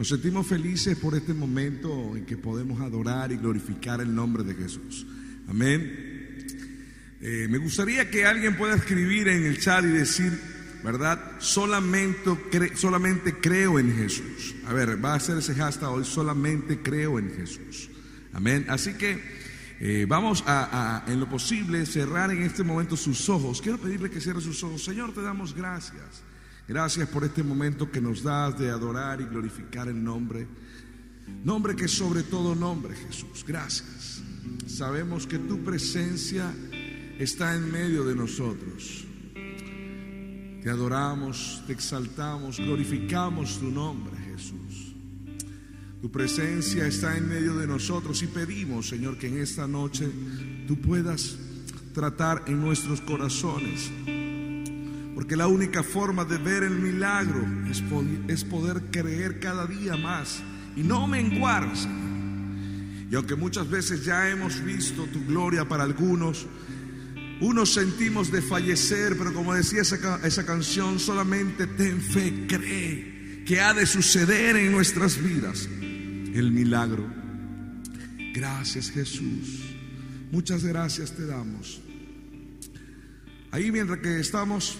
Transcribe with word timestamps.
nos 0.00 0.08
sentimos 0.08 0.46
felices 0.46 0.96
por 0.96 1.14
este 1.14 1.34
momento 1.34 2.16
en 2.16 2.24
que 2.24 2.38
podemos 2.38 2.80
adorar 2.80 3.32
y 3.32 3.36
glorificar 3.36 4.00
el 4.00 4.14
nombre 4.14 4.42
de 4.42 4.54
Jesús. 4.54 5.06
Amén. 5.46 6.46
Eh, 7.20 7.46
me 7.50 7.58
gustaría 7.58 8.10
que 8.10 8.24
alguien 8.24 8.56
pueda 8.56 8.76
escribir 8.76 9.28
en 9.28 9.44
el 9.44 9.60
chat 9.60 9.84
y 9.84 9.88
decir, 9.88 10.40
¿verdad? 10.82 11.32
Solamente, 11.38 12.30
solamente 12.76 13.40
creo 13.42 13.78
en 13.78 13.94
Jesús. 13.94 14.54
A 14.64 14.72
ver, 14.72 15.04
va 15.04 15.12
a 15.12 15.20
ser 15.20 15.36
ese 15.36 15.54
hashtag 15.54 15.90
hoy, 15.90 16.06
solamente 16.06 16.78
creo 16.78 17.18
en 17.18 17.36
Jesús. 17.36 17.90
Amén. 18.32 18.64
Así 18.70 18.94
que 18.94 19.20
eh, 19.80 20.06
vamos 20.08 20.42
a, 20.46 21.04
en 21.08 21.20
lo 21.20 21.28
posible, 21.28 21.84
cerrar 21.84 22.30
en 22.30 22.42
este 22.42 22.62
momento 22.62 22.96
sus 22.96 23.28
ojos. 23.28 23.60
Quiero 23.60 23.76
pedirle 23.76 24.08
que 24.08 24.22
cierre 24.22 24.40
sus 24.40 24.64
ojos. 24.64 24.82
Señor, 24.82 25.12
te 25.12 25.20
damos 25.20 25.54
gracias. 25.54 26.22
Gracias 26.70 27.08
por 27.08 27.24
este 27.24 27.42
momento 27.42 27.90
que 27.90 28.00
nos 28.00 28.22
das 28.22 28.56
de 28.56 28.70
adorar 28.70 29.20
y 29.20 29.24
glorificar 29.24 29.88
el 29.88 30.04
nombre. 30.04 30.46
Nombre 31.42 31.74
que 31.74 31.88
sobre 31.88 32.22
todo 32.22 32.54
nombre, 32.54 32.94
Jesús. 32.94 33.44
Gracias. 33.44 34.22
Sabemos 34.68 35.26
que 35.26 35.40
tu 35.40 35.64
presencia 35.64 36.54
está 37.18 37.56
en 37.56 37.72
medio 37.72 38.04
de 38.04 38.14
nosotros. 38.14 39.04
Te 40.62 40.70
adoramos, 40.70 41.60
te 41.66 41.72
exaltamos, 41.72 42.58
glorificamos 42.58 43.58
tu 43.58 43.68
nombre, 43.68 44.16
Jesús. 44.30 44.94
Tu 46.00 46.08
presencia 46.08 46.86
está 46.86 47.16
en 47.16 47.28
medio 47.28 47.56
de 47.56 47.66
nosotros 47.66 48.22
y 48.22 48.28
pedimos, 48.28 48.90
Señor, 48.90 49.18
que 49.18 49.26
en 49.26 49.38
esta 49.38 49.66
noche 49.66 50.08
tú 50.68 50.80
puedas 50.80 51.36
tratar 51.92 52.44
en 52.46 52.60
nuestros 52.60 53.00
corazones. 53.00 53.90
Porque 55.20 55.36
la 55.36 55.48
única 55.48 55.82
forma 55.82 56.24
de 56.24 56.38
ver 56.38 56.62
el 56.62 56.78
milagro 56.78 57.46
es, 57.68 58.42
poder 58.42 58.84
creer 58.90 59.38
cada 59.38 59.66
día 59.66 59.94
más 59.94 60.42
y 60.74 60.82
no 60.82 61.06
menguar, 61.06 61.70
Y 63.10 63.14
aunque 63.14 63.36
muchas 63.36 63.68
veces 63.68 64.02
ya 64.02 64.30
hemos 64.30 64.64
visto 64.64 65.04
tu 65.12 65.22
gloria 65.26 65.68
para 65.68 65.82
algunos, 65.82 66.46
unos 67.42 67.74
sentimos 67.74 68.32
de 68.32 68.40
fallecer, 68.40 69.14
pero 69.18 69.34
como 69.34 69.52
decía 69.52 69.82
esa, 69.82 70.26
esa 70.26 70.46
canción, 70.46 70.98
solamente 70.98 71.66
ten 71.66 72.00
fe, 72.00 72.46
cree 72.48 73.44
que 73.44 73.60
ha 73.60 73.74
de 73.74 73.84
suceder 73.84 74.56
en 74.56 74.72
nuestras 74.72 75.22
vidas 75.22 75.68
el 76.32 76.50
milagro. 76.50 77.06
Gracias 78.32 78.90
Jesús. 78.90 79.66
Muchas 80.32 80.64
gracias 80.64 81.12
te 81.12 81.26
damos. 81.26 81.82
Ahí 83.50 83.70
mientras 83.70 83.98
que 83.98 84.18
estamos, 84.18 84.78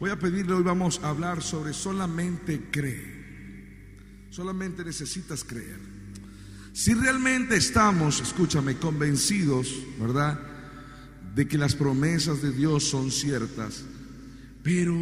voy 0.00 0.10
a 0.10 0.18
pedirle, 0.18 0.54
hoy 0.54 0.62
vamos 0.62 1.00
a 1.02 1.10
hablar 1.10 1.42
sobre 1.42 1.72
solamente 1.72 2.68
cree. 2.70 3.18
Solamente 4.30 4.84
necesitas 4.84 5.42
creer. 5.44 5.80
Si 6.72 6.94
realmente 6.94 7.56
estamos, 7.56 8.20
escúchame, 8.20 8.76
convencidos, 8.76 9.74
¿verdad? 9.98 10.38
de 11.34 11.46
que 11.46 11.56
las 11.56 11.76
promesas 11.76 12.42
de 12.42 12.50
Dios 12.50 12.82
son 12.82 13.12
ciertas, 13.12 13.84
pero 14.62 14.92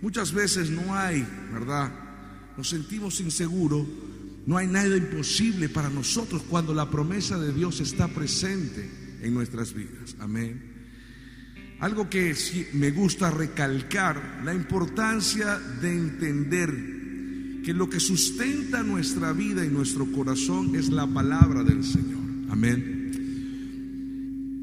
muchas 0.00 0.32
veces 0.32 0.70
no 0.70 0.94
hay, 0.94 1.26
¿verdad? 1.52 1.92
Nos 2.56 2.70
sentimos 2.70 3.20
inseguros, 3.20 3.86
no 4.46 4.56
hay 4.56 4.68
nada 4.68 4.96
imposible 4.96 5.68
para 5.68 5.90
nosotros 5.90 6.42
cuando 6.48 6.72
la 6.72 6.90
promesa 6.90 7.38
de 7.38 7.52
Dios 7.52 7.80
está 7.80 8.08
presente 8.08 8.88
en 9.20 9.34
nuestras 9.34 9.74
vidas. 9.74 10.16
Amén. 10.18 10.75
Algo 11.80 12.08
que 12.08 12.34
me 12.72 12.90
gusta 12.90 13.30
recalcar, 13.30 14.40
la 14.44 14.54
importancia 14.54 15.58
de 15.58 15.92
entender 15.92 16.70
que 17.64 17.74
lo 17.74 17.90
que 17.90 18.00
sustenta 18.00 18.82
nuestra 18.82 19.32
vida 19.32 19.64
y 19.64 19.68
nuestro 19.68 20.10
corazón 20.12 20.74
es 20.74 20.88
la 20.88 21.06
palabra 21.06 21.62
del 21.62 21.84
Señor. 21.84 22.22
Amén 22.48 22.96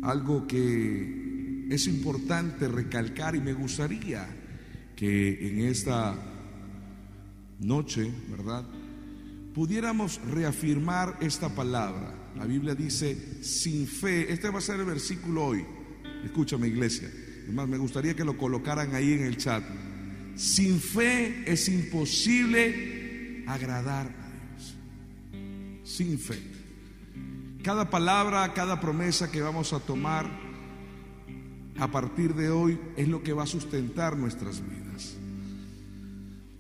algo 0.04 0.46
que 0.46 1.68
es 1.70 1.88
importante 1.88 2.68
recalcar 2.68 3.36
y 3.36 3.42
me 3.42 3.54
gustaría 3.54 4.28
que 4.96 5.50
en 5.50 5.62
esta 5.62 6.16
noche, 7.60 8.12
¿verdad? 8.30 8.66
Pudiéramos 9.54 10.20
reafirmar 10.30 11.18
esta 11.22 11.50
palabra. 11.56 12.32
La 12.36 12.46
Biblia 12.46 12.76
dice, 12.76 13.44
sin 13.44 13.88
fe, 13.88 14.32
este 14.32 14.50
va 14.50 14.60
a 14.60 14.62
ser 14.62 14.80
el 14.80 14.86
versículo 14.86 15.46
hoy. 15.46 15.66
Escúchame 16.24 16.68
iglesia. 16.68 17.10
Además, 17.44 17.68
me 17.68 17.78
gustaría 17.78 18.16
que 18.16 18.24
lo 18.24 18.38
colocaran 18.38 18.96
ahí 18.96 19.14
en 19.14 19.24
el 19.24 19.38
chat. 19.38 19.64
Sin 20.36 20.80
fe 20.80 21.44
es 21.46 21.68
imposible 21.70 23.44
agradar 23.48 24.08
a 24.08 24.56
Dios. 24.56 24.76
Sin 25.84 26.18
fe. 26.18 26.40
Cada 27.62 27.90
palabra, 27.90 28.54
cada 28.54 28.80
promesa 28.82 29.32
que 29.32 29.42
vamos 29.42 29.74
a 29.74 29.80
tomar 29.80 30.30
a 31.80 31.88
partir 31.90 32.34
de 32.34 32.50
hoy 32.50 32.80
es 32.98 33.08
lo 33.08 33.24
que 33.24 33.34
va 33.34 33.44
a 33.44 33.48
sustentar 33.48 34.18
nuestras 34.18 34.62
vidas. 34.62 35.16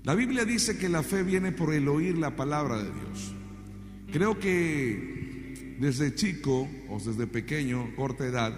La 0.03 0.15
Biblia 0.15 0.43
dice 0.43 0.77
que 0.77 0.89
la 0.89 1.01
fe 1.01 1.23
viene 1.23 1.51
por 1.51 1.73
el 1.73 1.87
oír 1.87 2.17
la 2.17 2.35
palabra 2.35 2.77
de 2.77 2.91
Dios. 2.91 3.33
Creo 4.11 4.37
que 4.39 5.77
desde 5.79 6.13
chico 6.13 6.69
o 6.89 6.99
desde 6.99 7.25
pequeño, 7.25 7.95
corta 7.95 8.25
edad, 8.25 8.57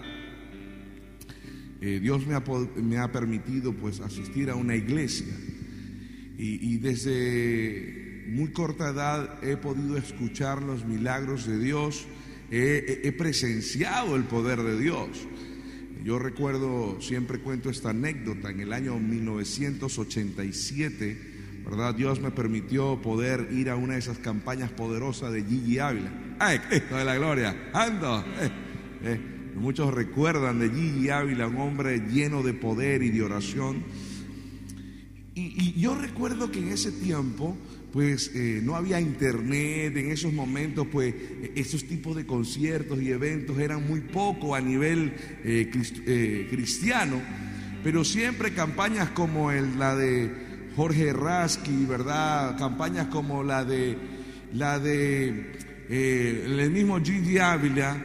eh, 1.81 1.99
Dios 2.01 2.25
me 2.25 2.97
ha, 2.97 3.11
permitido 3.11 3.73
pues 3.73 3.99
asistir 3.99 4.49
a 4.49 4.55
una 4.55 4.75
iglesia 4.75 5.33
y, 6.37 6.73
y 6.73 6.77
desde 6.77 8.25
muy 8.27 8.49
corta 8.49 8.89
edad 8.89 9.43
he 9.43 9.57
podido 9.57 9.97
escuchar 9.97 10.61
los 10.61 10.85
milagros 10.85 11.45
de 11.45 11.59
Dios 11.59 12.07
he, 12.51 13.11
presenciado 13.17 14.15
el 14.15 14.23
poder 14.23 14.63
de 14.63 14.79
Dios. 14.79 15.09
Yo 16.03 16.19
recuerdo, 16.19 17.01
siempre 17.01 17.39
cuento 17.39 17.69
esta 17.69 17.89
anécdota, 17.89 18.51
en 18.51 18.59
el 18.59 18.73
año 18.73 18.99
1987, 18.99 21.17
¿verdad? 21.65 21.95
Dios 21.95 22.21
me 22.21 22.29
permitió 22.29 23.01
poder 23.01 23.47
ir 23.51 23.71
a 23.71 23.75
una 23.75 23.93
de 23.93 23.99
esas 23.99 24.19
campañas 24.19 24.69
poderosas 24.71 25.33
de 25.33 25.43
Gigi 25.43 25.79
Ávila. 25.79 26.11
¡Ay, 26.37 26.59
Cristo 26.59 26.95
de 26.95 27.05
la 27.05 27.15
gloria! 27.15 27.71
¡Ando! 27.73 28.23
Eh, 28.39 28.51
eh, 29.03 29.19
muchos 29.55 29.93
recuerdan 29.93 30.59
de 30.59 30.69
Gigi 30.69 31.09
Ávila, 31.09 31.47
un 31.47 31.57
hombre 31.57 31.99
lleno 31.99 32.43
de 32.43 32.53
poder 32.53 33.01
y 33.03 33.09
de 33.09 33.23
oración. 33.23 33.83
y 35.35 35.73
yo 35.79 35.95
recuerdo 35.95 36.51
que 36.51 36.59
en 36.59 36.69
ese 36.69 36.91
tiempo 36.91 37.57
pues 37.95 38.29
eh, 38.35 38.59
no 38.61 38.75
había 38.75 38.99
internet, 38.99 39.95
en 39.95 40.11
esos 40.11 40.33
momentos 40.33 40.85
pues 40.91 41.15
esos 41.55 41.85
tipos 41.85 42.13
de 42.17 42.25
conciertos 42.25 43.01
y 43.01 43.09
eventos 43.09 43.57
eran 43.57 43.87
muy 43.87 44.01
poco 44.01 44.53
a 44.53 44.59
nivel 44.59 45.13
eh, 45.45 45.71
eh, 46.05 46.47
cristiano, 46.49 47.21
pero 47.85 48.03
siempre 48.03 48.51
campañas 48.53 49.11
como 49.11 49.49
la 49.49 49.95
de 49.95 50.29
Jorge 50.75 51.13
Rasky, 51.13 51.85
¿verdad? 51.85 52.57
Campañas 52.57 53.07
como 53.07 53.43
la 53.43 53.63
de 53.63 53.97
la 54.51 54.77
de 54.77 55.53
el 55.87 56.71
mismo 56.71 56.99
Gigi 56.99 57.37
Ávila, 57.37 57.95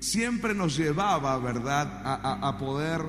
siempre 0.00 0.54
nos 0.54 0.76
llevaba, 0.76 1.38
¿verdad?, 1.38 2.00
a 2.04 2.58
poder 2.58 3.00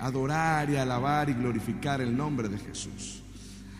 adorar 0.00 0.68
y 0.70 0.76
alabar 0.76 1.30
y 1.30 1.34
glorificar 1.34 2.00
el 2.00 2.16
nombre 2.16 2.48
de 2.48 2.58
Jesús. 2.58 3.22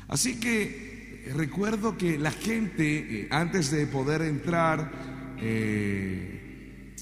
Así 0.08 0.38
que 0.38 1.24
eh, 1.26 1.32
recuerdo 1.34 1.96
que 1.96 2.18
la 2.18 2.30
gente, 2.30 3.22
eh, 3.22 3.28
antes 3.30 3.70
de 3.70 3.86
poder 3.86 4.22
entrar 4.22 5.36
eh, 5.40 6.94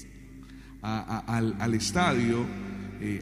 al, 0.81 1.73
estadio, 1.73 2.45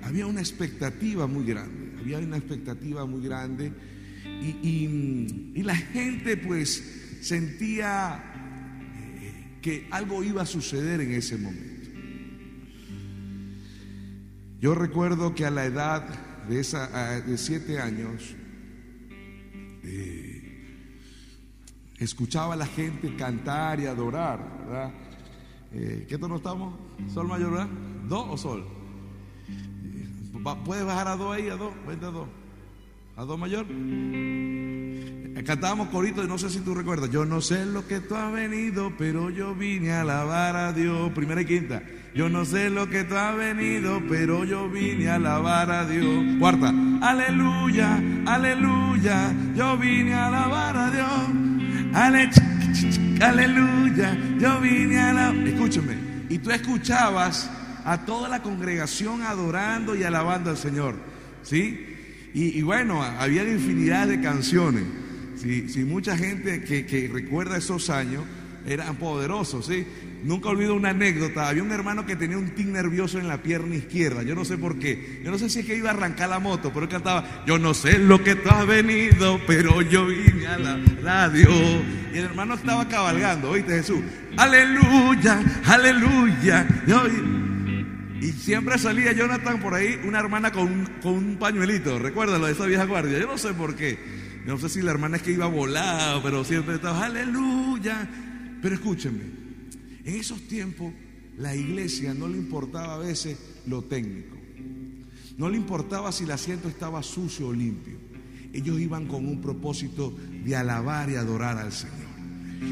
había 0.04 0.28
una 0.28 0.40
expectativa 0.40 1.28
muy 1.28 1.46
grande, 1.46 2.00
había 2.00 2.20
una 2.20 2.38
expectativa 2.38 3.06
muy 3.06 3.24
grande 3.24 3.72
y, 4.26 5.62
la 5.64 5.76
gente 5.76 6.36
pues 6.36 7.20
sentía 7.22 8.22
que 9.62 9.88
algo 9.92 10.24
iba 10.24 10.42
a 10.42 10.46
suceder 10.46 11.00
en 11.02 11.14
ese 11.14 11.38
momento. 11.38 11.73
Yo 14.64 14.74
recuerdo 14.74 15.36
que 15.36 15.46
a 15.46 15.52
la 15.52 15.66
edad 15.66 16.08
de, 16.48 16.62
esa, 16.62 17.20
de 17.20 17.38
siete 17.38 17.82
años, 17.82 18.34
escuchaba 22.00 22.54
a 22.54 22.56
la 22.56 22.66
gente 22.66 23.14
cantar 23.18 23.82
y 23.82 23.88
adorar, 23.88 24.40
¿verdad? 24.66 24.94
Eh, 25.74 26.06
¿Qué 26.08 26.18
tono 26.18 26.38
estamos? 26.38 26.80
¿Sol 27.14 27.28
mayor, 27.28 27.52
verdad? 27.52 27.68
¿Do 28.08 28.32
o 28.32 28.38
sol? 28.38 28.66
¿Puedes 30.64 30.86
bajar 30.86 31.10
a 31.10 31.18
do 31.18 31.34
ahí, 31.34 31.50
a 31.50 31.58
do? 31.58 31.74
Vente 31.86 32.06
a 32.06 32.10
do. 32.12 32.43
¿A 33.16 33.26
do 33.26 33.38
mayor? 33.38 33.68
Cantábamos 35.46 35.90
corito 35.90 36.24
y 36.24 36.28
no 36.28 36.40
sé 36.40 36.50
si 36.50 36.62
tú 36.62 36.74
recuerdas. 36.74 37.12
Yo 37.12 37.26
no 37.26 37.42
sé 37.42 37.64
lo 37.66 37.86
que 37.86 38.00
tú 38.00 38.16
has 38.16 38.32
venido, 38.32 38.92
pero 38.98 39.30
yo 39.30 39.54
vine 39.54 39.92
a 39.92 40.02
alabar 40.02 40.56
a 40.56 40.74
Dios. 40.74 41.12
Primera 41.12 41.42
y 41.42 41.46
quinta. 41.46 41.84
Yo 42.16 42.28
no 42.28 42.44
sé 42.44 42.72
lo 42.72 42.90
que 42.90 43.04
tú 43.04 43.16
has 43.16 43.36
venido, 43.36 44.02
pero 44.10 44.46
yo 44.46 44.68
vine 44.68 45.10
a 45.10 45.16
alabar 45.16 45.70
a 45.70 45.86
Dios. 45.86 46.40
Cuarta. 46.40 46.74
Aleluya, 47.02 48.02
aleluya. 48.26 49.32
Yo 49.56 49.78
vine 49.78 50.16
a 50.16 50.28
alabar 50.28 50.78
a 50.78 50.92
Dios. 50.92 51.08
aleluya. 53.22 54.18
Yo 54.40 54.60
vine 54.60 54.98
a 54.98 55.10
alabar. 55.12 55.48
Escúchame. 55.48 55.98
Y 56.30 56.40
tú 56.40 56.50
escuchabas 56.50 57.48
a 57.86 58.06
toda 58.06 58.28
la 58.28 58.42
congregación 58.42 59.22
adorando 59.22 59.96
y 59.96 60.04
alabando 60.04 60.50
al 60.50 60.58
Señor. 60.58 60.96
¿Sí? 61.44 61.93
Y, 62.34 62.62
bueno, 62.64 63.04
había 63.04 63.44
infinidad 63.44 64.08
de 64.08 64.20
canciones. 64.20 64.84
Si, 65.36 65.84
mucha 65.84 66.18
gente 66.18 66.64
que, 66.64 67.10
recuerda 67.12 67.58
esos 67.58 67.90
años 67.90 68.24
eran 68.66 68.96
poderosos, 68.96 69.68
¿sí? 69.68 69.86
Nunca 70.24 70.50
olvido 70.50 70.74
una 70.74 70.90
anécdota. 70.90 71.50
Había 71.50 71.64
un 71.64 71.72
hermano 71.72 72.06
que 72.06 72.16
tenía 72.16 72.38
un 72.38 72.52
tic 72.52 72.68
nervioso 72.68 73.20
en 73.20 73.28
la 73.28 73.44
pierna 73.44 73.76
izquierda. 73.76 74.24
Yo 74.24 74.36
no 74.36 74.46
sé 74.46 74.58
por 74.58 74.80
qué. 74.80 75.20
Yo 75.24 75.32
no 75.32 75.38
sé 75.38 75.50
si 75.50 75.60
es 75.60 75.66
que 75.66 75.78
iba 75.78 75.90
a 75.90 75.94
arrancar 75.94 76.30
la 76.30 76.40
moto, 76.40 76.72
pero 76.74 76.86
él 76.86 76.90
cantaba, 76.90 77.44
yo 77.46 77.60
no 77.60 77.74
sé 77.74 78.00
lo 78.00 78.24
que 78.24 78.36
tú 78.36 78.50
has 78.50 78.66
venido, 78.66 79.40
pero 79.46 79.82
yo 79.82 80.08
vine 80.08 80.48
a 80.48 80.58
la 80.58 80.80
radio. 81.04 81.50
Y 82.14 82.18
el 82.18 82.26
hermano 82.26 82.56
estaba 82.56 82.88
cabalgando, 82.88 83.52
¿oíste 83.52 83.74
Jesús? 83.74 84.00
Aleluya, 84.38 85.62
aleluya. 85.66 86.68
Y 88.22 88.32
siempre 88.32 88.78
salía 88.78 89.12
Jonathan 89.12 89.60
por 89.60 89.74
ahí, 89.74 90.00
una 90.06 90.20
hermana 90.20 90.52
con, 90.52 90.86
con 91.02 91.14
un 91.14 91.38
pañuelito. 91.38 92.00
Recuérdalo 92.00 92.46
de 92.46 92.54
esa 92.54 92.66
vieja 92.66 92.86
guardia. 92.86 93.20
Yo 93.20 93.28
no 93.28 93.38
sé 93.38 93.54
por 93.54 93.76
qué. 93.76 93.98
No 94.46 94.58
sé 94.58 94.70
si 94.70 94.82
la 94.82 94.92
hermana 94.92 95.18
es 95.18 95.24
que 95.24 95.32
iba 95.32 95.48
volado, 95.48 96.22
pero 96.22 96.44
siempre 96.44 96.76
estaba, 96.76 97.06
aleluya. 97.06 98.10
Pero 98.62 98.76
escúchenme, 98.76 99.24
en 100.06 100.16
esos 100.16 100.42
tiempos 100.48 100.94
la 101.38 101.56
iglesia 101.56 102.14
no 102.14 102.28
le 102.28 102.38
importaba 102.38 102.96
a 102.96 102.98
veces 102.98 103.38
lo 103.66 103.84
técnico. 103.84 104.38
No 105.38 105.50
le 105.50 105.58
importaba 105.58 106.12
si 106.12 106.26
el 106.26 106.32
asiento 106.32 106.68
estaba 106.68 107.02
sucio 107.02 107.48
o 107.48 107.54
limpio. 107.54 107.98
Ellos 108.54 108.80
iban 108.80 109.08
con 109.08 109.28
un 109.28 109.42
propósito 109.42 110.16
de 110.46 110.56
alabar 110.56 111.10
y 111.10 111.16
adorar 111.16 111.58
al 111.58 111.72
Señor. 111.72 111.98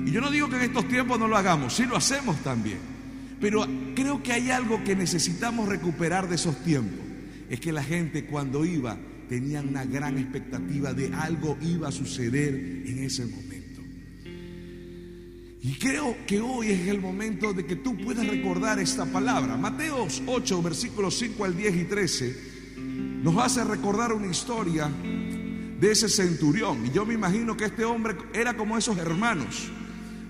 Y 0.06 0.12
yo 0.12 0.22
no 0.22 0.30
digo 0.30 0.48
que 0.48 0.58
en 0.58 0.62
estos 0.64 0.88
tiempos 0.88 1.20
no 1.20 1.28
lo 1.28 1.36
hagamos, 1.36 1.74
sí 1.74 1.86
lo 1.86 1.98
hacemos 1.98 2.38
también. 2.44 2.80
Pero 3.42 3.66
creo 3.96 4.22
que 4.22 4.32
hay 4.32 4.52
algo 4.52 4.84
que 4.84 4.96
necesitamos 4.96 5.68
recuperar 5.68 6.30
de 6.30 6.36
esos 6.36 6.64
tiempos. 6.64 7.00
Es 7.50 7.60
que 7.60 7.72
la 7.72 7.84
gente 7.84 8.26
cuando 8.26 8.64
iba 8.64 8.98
tenían 9.28 9.70
una 9.70 9.84
gran 9.84 10.18
expectativa 10.18 10.94
de 10.94 11.14
algo 11.14 11.58
iba 11.62 11.88
a 11.88 11.92
suceder 11.92 12.54
en 12.54 13.04
ese 13.04 13.26
momento. 13.26 13.82
Y 15.64 15.74
creo 15.76 16.16
que 16.26 16.40
hoy 16.40 16.72
es 16.72 16.88
el 16.88 17.00
momento 17.00 17.54
de 17.54 17.66
que 17.66 17.76
tú 17.76 17.98
puedas 17.98 18.28
recordar 18.28 18.80
esta 18.80 19.06
palabra. 19.06 19.58
Mateos 19.58 20.22
8, 20.26 20.62
versículos 20.62 21.18
5 21.20 21.46
al 21.46 21.56
10 21.56 21.76
y 21.76 21.84
13, 21.86 22.36
nos 23.24 23.38
hace 23.38 23.64
recordar 23.64 24.14
una 24.14 24.28
historia 24.28 24.90
de 25.80 25.92
ese 25.92 26.10
centurión. 26.10 26.86
Y 26.86 26.92
yo 26.92 27.06
me 27.06 27.14
imagino 27.14 27.58
que 27.58 27.66
este 27.66 27.86
hombre 27.86 28.16
era 28.34 28.56
como 28.56 28.78
esos 28.78 28.98
hermanos. 28.98 29.72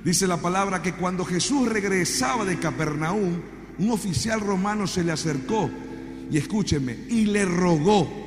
Dice 0.04 0.28
la 0.28 0.38
palabra 0.38 0.82
que 0.82 0.94
cuando 0.94 1.26
Jesús 1.26 1.68
regresaba 1.68 2.46
de 2.46 2.60
Capernaum, 2.60 3.42
un 3.78 3.92
oficial 3.92 4.42
romano 4.42 4.88
se 4.88 5.04
le 5.04 5.12
acercó 5.12 5.70
y 6.30 6.38
escúcheme, 6.38 6.98
y 7.10 7.26
le 7.26 7.46
rogó 7.46 8.22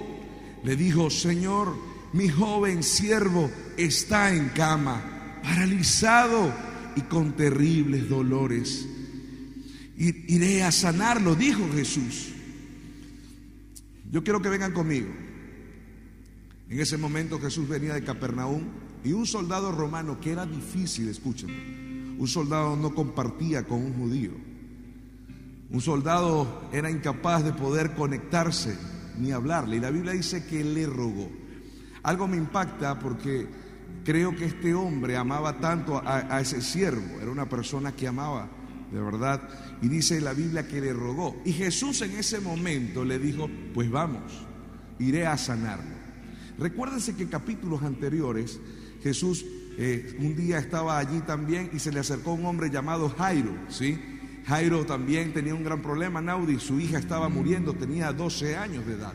le 0.65 0.77
dijo, 0.77 1.11
Señor, 1.11 1.77
mi 2.15 2.29
joven 2.29 2.83
siervo 2.83 3.51
está 3.77 4.35
en 4.35 4.49
cama, 4.49 5.41
paralizado 5.43 6.53
y 6.97 7.03
con 7.03 7.37
terribles 7.37 8.09
dolores. 8.09 8.87
Iré 9.97 10.63
a 10.63 10.73
sanarlo, 10.73 11.35
dijo 11.35 11.71
Jesús. 11.75 12.31
Yo 14.11 14.25
quiero 14.25 14.41
que 14.41 14.49
vengan 14.49 14.73
conmigo. 14.73 15.09
En 16.71 16.81
ese 16.81 16.97
momento 16.97 17.39
Jesús 17.39 17.69
venía 17.69 17.93
de 17.93 18.03
Capernaum 18.03 18.63
y 19.05 19.13
un 19.13 19.27
soldado 19.27 19.71
romano 19.71 20.19
que 20.19 20.33
era 20.33 20.47
difícil, 20.47 21.09
escúchenme, 21.09 22.17
un 22.19 22.27
soldado 22.27 22.75
no 22.75 22.95
compartía 22.95 23.65
con 23.65 23.83
un 23.83 23.93
judío. 23.95 24.33
Un 25.71 25.81
soldado 25.81 26.69
era 26.73 26.91
incapaz 26.91 27.45
de 27.45 27.53
poder 27.53 27.95
conectarse 27.95 28.77
ni 29.19 29.33
hablarle. 29.33 29.77
Y 29.77 29.81
la 29.81 29.91
Biblia 29.91 30.13
dice 30.13 30.47
que 30.47 30.63
le 30.65 30.87
rogó. 30.87 31.29
Algo 32.03 32.29
me 32.29 32.37
impacta 32.37 32.99
porque 32.99 33.47
creo 34.05 34.35
que 34.37 34.45
este 34.47 34.75
hombre 34.75 35.17
amaba 35.17 35.59
tanto 35.59 36.01
a, 36.05 36.41
ese 36.41 36.61
siervo, 36.61 37.21
era 37.21 37.31
una 37.31 37.49
persona 37.49 37.93
que 37.93 38.07
amaba 38.07 38.49
de 38.93 39.01
verdad. 39.01 39.49
Y 39.83 39.89
dice 39.89 40.21
la 40.21 40.33
Biblia 40.33 40.69
que 40.69 40.81
le 40.81 40.93
rogó. 40.93 41.37
Y 41.45 41.53
Jesús 41.53 42.01
en 42.03 42.13
ese 42.13 42.41
momento 42.41 43.05
le 43.05 43.19
dijo, 43.19 43.51
pues 43.75 43.91
vamos, 43.91 44.47
iré 44.99 45.27
a 45.27 45.37
sanarlo. 45.37 45.95
Recuérdense 46.59 47.17
que 47.17 47.25
en 47.25 47.29
capítulos 47.31 47.83
anteriores 47.83 48.61
Jesús 49.05 49.45
eh, 49.77 50.17
un 50.19 50.35
día 50.35 50.59
estaba 50.59 50.99
allí 50.99 51.21
también 51.21 51.71
y 51.75 51.79
se 51.79 51.93
le 51.93 52.01
acercó 52.01 52.33
un 52.33 52.47
hombre 52.47 52.71
llamado 52.71 53.11
Jairo, 53.11 53.55
¿sí? 53.69 54.01
Jairo 54.47 54.87
también 54.87 55.35
tenía 55.35 55.55
un 55.55 55.63
gran 55.63 55.83
problema, 55.83 56.23
Naudi, 56.23 56.59
su 56.59 56.81
hija 56.81 56.99
estaba 56.99 57.29
muriendo, 57.29 57.75
tenía 57.75 58.13
12 58.13 58.57
años 58.57 58.87
de 58.87 58.95
edad. 58.95 59.13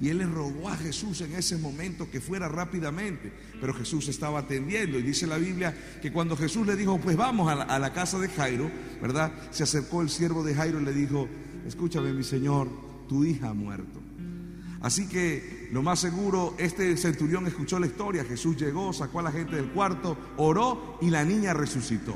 Y 0.00 0.08
él 0.08 0.18
le 0.18 0.26
rogó 0.26 0.68
a 0.68 0.76
Jesús 0.76 1.20
en 1.20 1.32
ese 1.34 1.56
momento 1.56 2.10
que 2.10 2.20
fuera 2.20 2.48
rápidamente, 2.48 3.32
pero 3.60 3.74
Jesús 3.74 4.08
estaba 4.08 4.40
atendiendo. 4.40 4.98
Y 4.98 5.02
dice 5.02 5.26
la 5.26 5.38
Biblia 5.38 5.76
que 6.00 6.12
cuando 6.12 6.36
Jesús 6.36 6.66
le 6.66 6.76
dijo, 6.76 6.98
pues 6.98 7.16
vamos 7.16 7.50
a 7.50 7.54
la, 7.54 7.64
a 7.64 7.78
la 7.78 7.92
casa 7.92 8.18
de 8.18 8.28
Jairo, 8.28 8.70
¿verdad? 9.00 9.32
Se 9.50 9.62
acercó 9.62 10.02
el 10.02 10.10
siervo 10.10 10.42
de 10.42 10.54
Jairo 10.54 10.80
y 10.80 10.84
le 10.84 10.92
dijo, 10.92 11.28
escúchame 11.66 12.12
mi 12.12 12.24
Señor, 12.24 12.68
tu 13.08 13.24
hija 13.24 13.50
ha 13.50 13.54
muerto. 13.54 14.00
Así 14.80 15.08
que 15.08 15.61
lo 15.72 15.82
más 15.82 15.98
seguro, 15.98 16.54
este 16.58 16.96
centurión 16.96 17.46
escuchó 17.48 17.80
la 17.80 17.86
historia, 17.86 18.24
Jesús 18.24 18.56
llegó, 18.56 18.92
sacó 18.92 19.18
a 19.18 19.24
la 19.24 19.32
gente 19.32 19.56
del 19.56 19.72
cuarto, 19.72 20.16
oró 20.36 20.98
y 21.00 21.10
la 21.10 21.24
niña 21.24 21.52
resucitó 21.52 22.14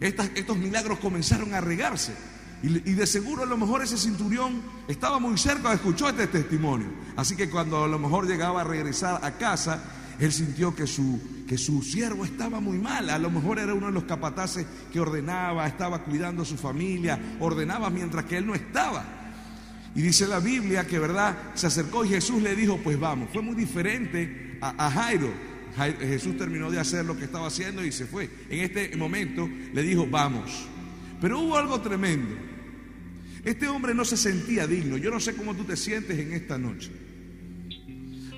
estos 0.00 0.56
milagros 0.56 0.98
comenzaron 0.98 1.54
a 1.54 1.60
regarse. 1.60 2.14
Y, 2.62 2.94
de 2.94 3.06
seguro 3.06 3.42
a 3.42 3.46
lo 3.46 3.56
mejor 3.56 3.82
ese 3.82 3.96
centurión 3.96 4.60
estaba 4.88 5.20
muy 5.20 5.38
cerca, 5.38 5.72
escuchó 5.72 6.08
este 6.08 6.26
testimonio. 6.26 6.88
Así 7.14 7.36
que 7.36 7.48
cuando 7.48 7.84
a 7.84 7.88
lo 7.88 7.98
mejor 7.98 8.26
llegaba 8.26 8.62
a 8.62 8.64
regresar 8.64 9.20
a 9.22 9.32
casa, 9.32 9.84
él 10.18 10.32
sintió 10.32 10.74
que 10.74 10.86
su, 10.86 11.20
que 11.46 11.58
su 11.58 11.82
siervo 11.82 12.24
estaba 12.24 12.58
muy 12.58 12.78
mal. 12.78 13.10
A 13.10 13.18
lo 13.18 13.30
mejor 13.30 13.58
era 13.58 13.74
uno 13.74 13.86
de 13.86 13.92
los 13.92 14.04
capataces 14.04 14.66
que 14.92 14.98
ordenaba, 14.98 15.66
estaba 15.66 16.02
cuidando 16.02 16.42
a 16.42 16.46
su 16.46 16.56
familia, 16.56 17.36
ordenaba 17.40 17.88
mientras 17.90 18.24
que 18.24 18.38
él 18.38 18.46
no 18.46 18.54
estaba. 18.54 19.04
Y 19.96 20.02
dice 20.02 20.26
la 20.26 20.40
Biblia 20.40 20.86
que, 20.86 20.98
¿verdad? 20.98 21.54
Se 21.54 21.66
acercó 21.66 22.04
y 22.04 22.10
Jesús 22.10 22.42
le 22.42 22.54
dijo, 22.54 22.78
pues 22.84 23.00
vamos. 23.00 23.30
Fue 23.32 23.40
muy 23.40 23.54
diferente 23.56 24.58
a 24.60 24.90
Jairo. 24.90 25.32
Jesús 25.98 26.36
terminó 26.36 26.70
de 26.70 26.78
hacer 26.78 27.06
lo 27.06 27.16
que 27.16 27.24
estaba 27.24 27.46
haciendo 27.46 27.82
y 27.82 27.90
se 27.90 28.06
fue. 28.06 28.28
En 28.50 28.60
este 28.60 28.94
momento 28.96 29.48
le 29.72 29.82
dijo, 29.82 30.06
vamos. 30.06 30.68
Pero 31.18 31.40
hubo 31.40 31.56
algo 31.56 31.80
tremendo. 31.80 32.34
Este 33.42 33.68
hombre 33.68 33.94
no 33.94 34.04
se 34.04 34.18
sentía 34.18 34.66
digno. 34.66 34.98
Yo 34.98 35.10
no 35.10 35.18
sé 35.18 35.34
cómo 35.34 35.54
tú 35.54 35.64
te 35.64 35.78
sientes 35.78 36.18
en 36.18 36.34
esta 36.34 36.58
noche. 36.58 36.90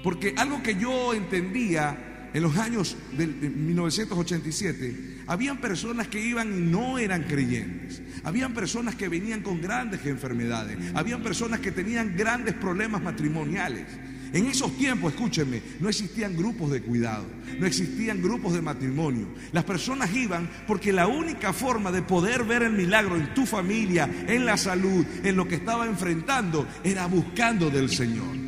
Porque 0.05 0.35
algo 0.37 0.63
que 0.63 0.77
yo 0.77 1.13
entendía 1.13 2.08
en 2.35 2.43
los 2.43 2.57
años 2.57 2.97
de 3.17 3.27
1987, 3.27 5.19
habían 5.27 5.61
personas 5.61 6.09
que 6.09 6.25
iban 6.25 6.53
y 6.53 6.61
no 6.61 6.99
eran 6.99 7.25
creyentes. 7.25 8.03
Habían 8.25 8.55
personas 8.55 8.95
que 8.95 9.09
venían 9.09 9.43
con 9.43 9.61
grandes 9.61 10.05
enfermedades. 10.07 10.79
Habían 10.95 11.23
personas 11.23 11.61
que 11.61 11.73
tenían 11.73 12.17
grandes 12.17 12.55
problemas 12.55 13.03
matrimoniales. 13.03 13.87
En 14.33 14.47
esos 14.47 14.77
tiempos, 14.77 15.15
escúchenme, 15.15 15.63
no 15.81 15.89
existían 15.89 16.37
grupos 16.37 16.71
de 16.71 16.83
cuidado, 16.83 17.25
no 17.59 17.67
existían 17.67 18.21
grupos 18.23 18.53
de 18.53 18.61
matrimonio. 18.61 19.27
Las 19.53 19.65
personas 19.65 20.15
iban 20.15 20.51
porque 20.67 20.93
la 20.93 21.07
única 21.07 21.55
forma 21.55 21.91
de 21.91 22.03
poder 22.03 22.45
ver 22.45 22.63
el 22.63 22.73
milagro 22.73 23.17
en 23.17 23.33
tu 23.33 23.47
familia, 23.47 24.09
en 24.27 24.45
la 24.45 24.59
salud, 24.59 25.05
en 25.23 25.35
lo 25.35 25.49
que 25.49 25.55
estaba 25.55 25.87
enfrentando, 25.87 26.67
era 26.85 27.07
buscando 27.07 27.71
del 27.71 27.89
Señor. 27.89 28.48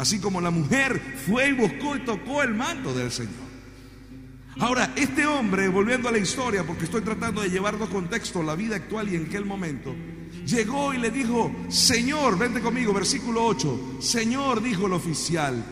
Así 0.00 0.18
como 0.18 0.40
la 0.40 0.50
mujer 0.50 0.98
fue 1.26 1.50
y 1.50 1.52
buscó 1.52 1.94
y 1.94 2.00
tocó 2.00 2.42
el 2.42 2.54
manto 2.54 2.94
del 2.94 3.12
Señor. 3.12 3.50
Ahora, 4.58 4.94
este 4.96 5.26
hombre, 5.26 5.68
volviendo 5.68 6.08
a 6.08 6.12
la 6.12 6.16
historia, 6.16 6.64
porque 6.66 6.84
estoy 6.84 7.02
tratando 7.02 7.42
de 7.42 7.50
llevar 7.50 7.78
dos 7.78 7.90
contextos, 7.90 8.42
la 8.42 8.54
vida 8.54 8.76
actual 8.76 9.12
y 9.12 9.16
en 9.16 9.26
aquel 9.26 9.44
momento, 9.44 9.94
llegó 10.46 10.94
y 10.94 10.98
le 10.98 11.10
dijo, 11.10 11.54
Señor, 11.68 12.38
vente 12.38 12.62
conmigo, 12.62 12.94
versículo 12.94 13.44
8, 13.44 13.98
Señor, 14.00 14.62
dijo 14.62 14.86
el 14.86 14.94
oficial, 14.94 15.62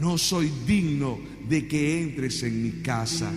no 0.00 0.16
soy 0.16 0.50
digno 0.66 1.18
de 1.46 1.68
que 1.68 2.00
entres 2.00 2.44
en 2.44 2.62
mi 2.62 2.80
casa. 2.80 3.30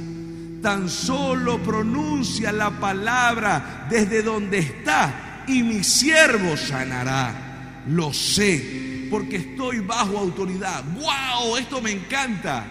Tan 0.61 0.87
solo 0.87 1.61
pronuncia 1.61 2.53
la 2.53 2.79
palabra 2.79 3.87
desde 3.89 4.23
donde 4.23 4.59
está 4.59 5.43
y 5.49 5.63
mi 5.63 5.83
siervo 5.83 6.55
sanará. 6.55 7.83
Lo 7.89 8.13
sé, 8.13 8.88
porque 9.09 9.37
estoy 9.37 9.79
bajo 9.79 10.17
autoridad. 10.17 10.83
¡Wow! 10.93 11.57
Esto 11.57 11.81
me 11.81 11.91
encanta. 11.91 12.65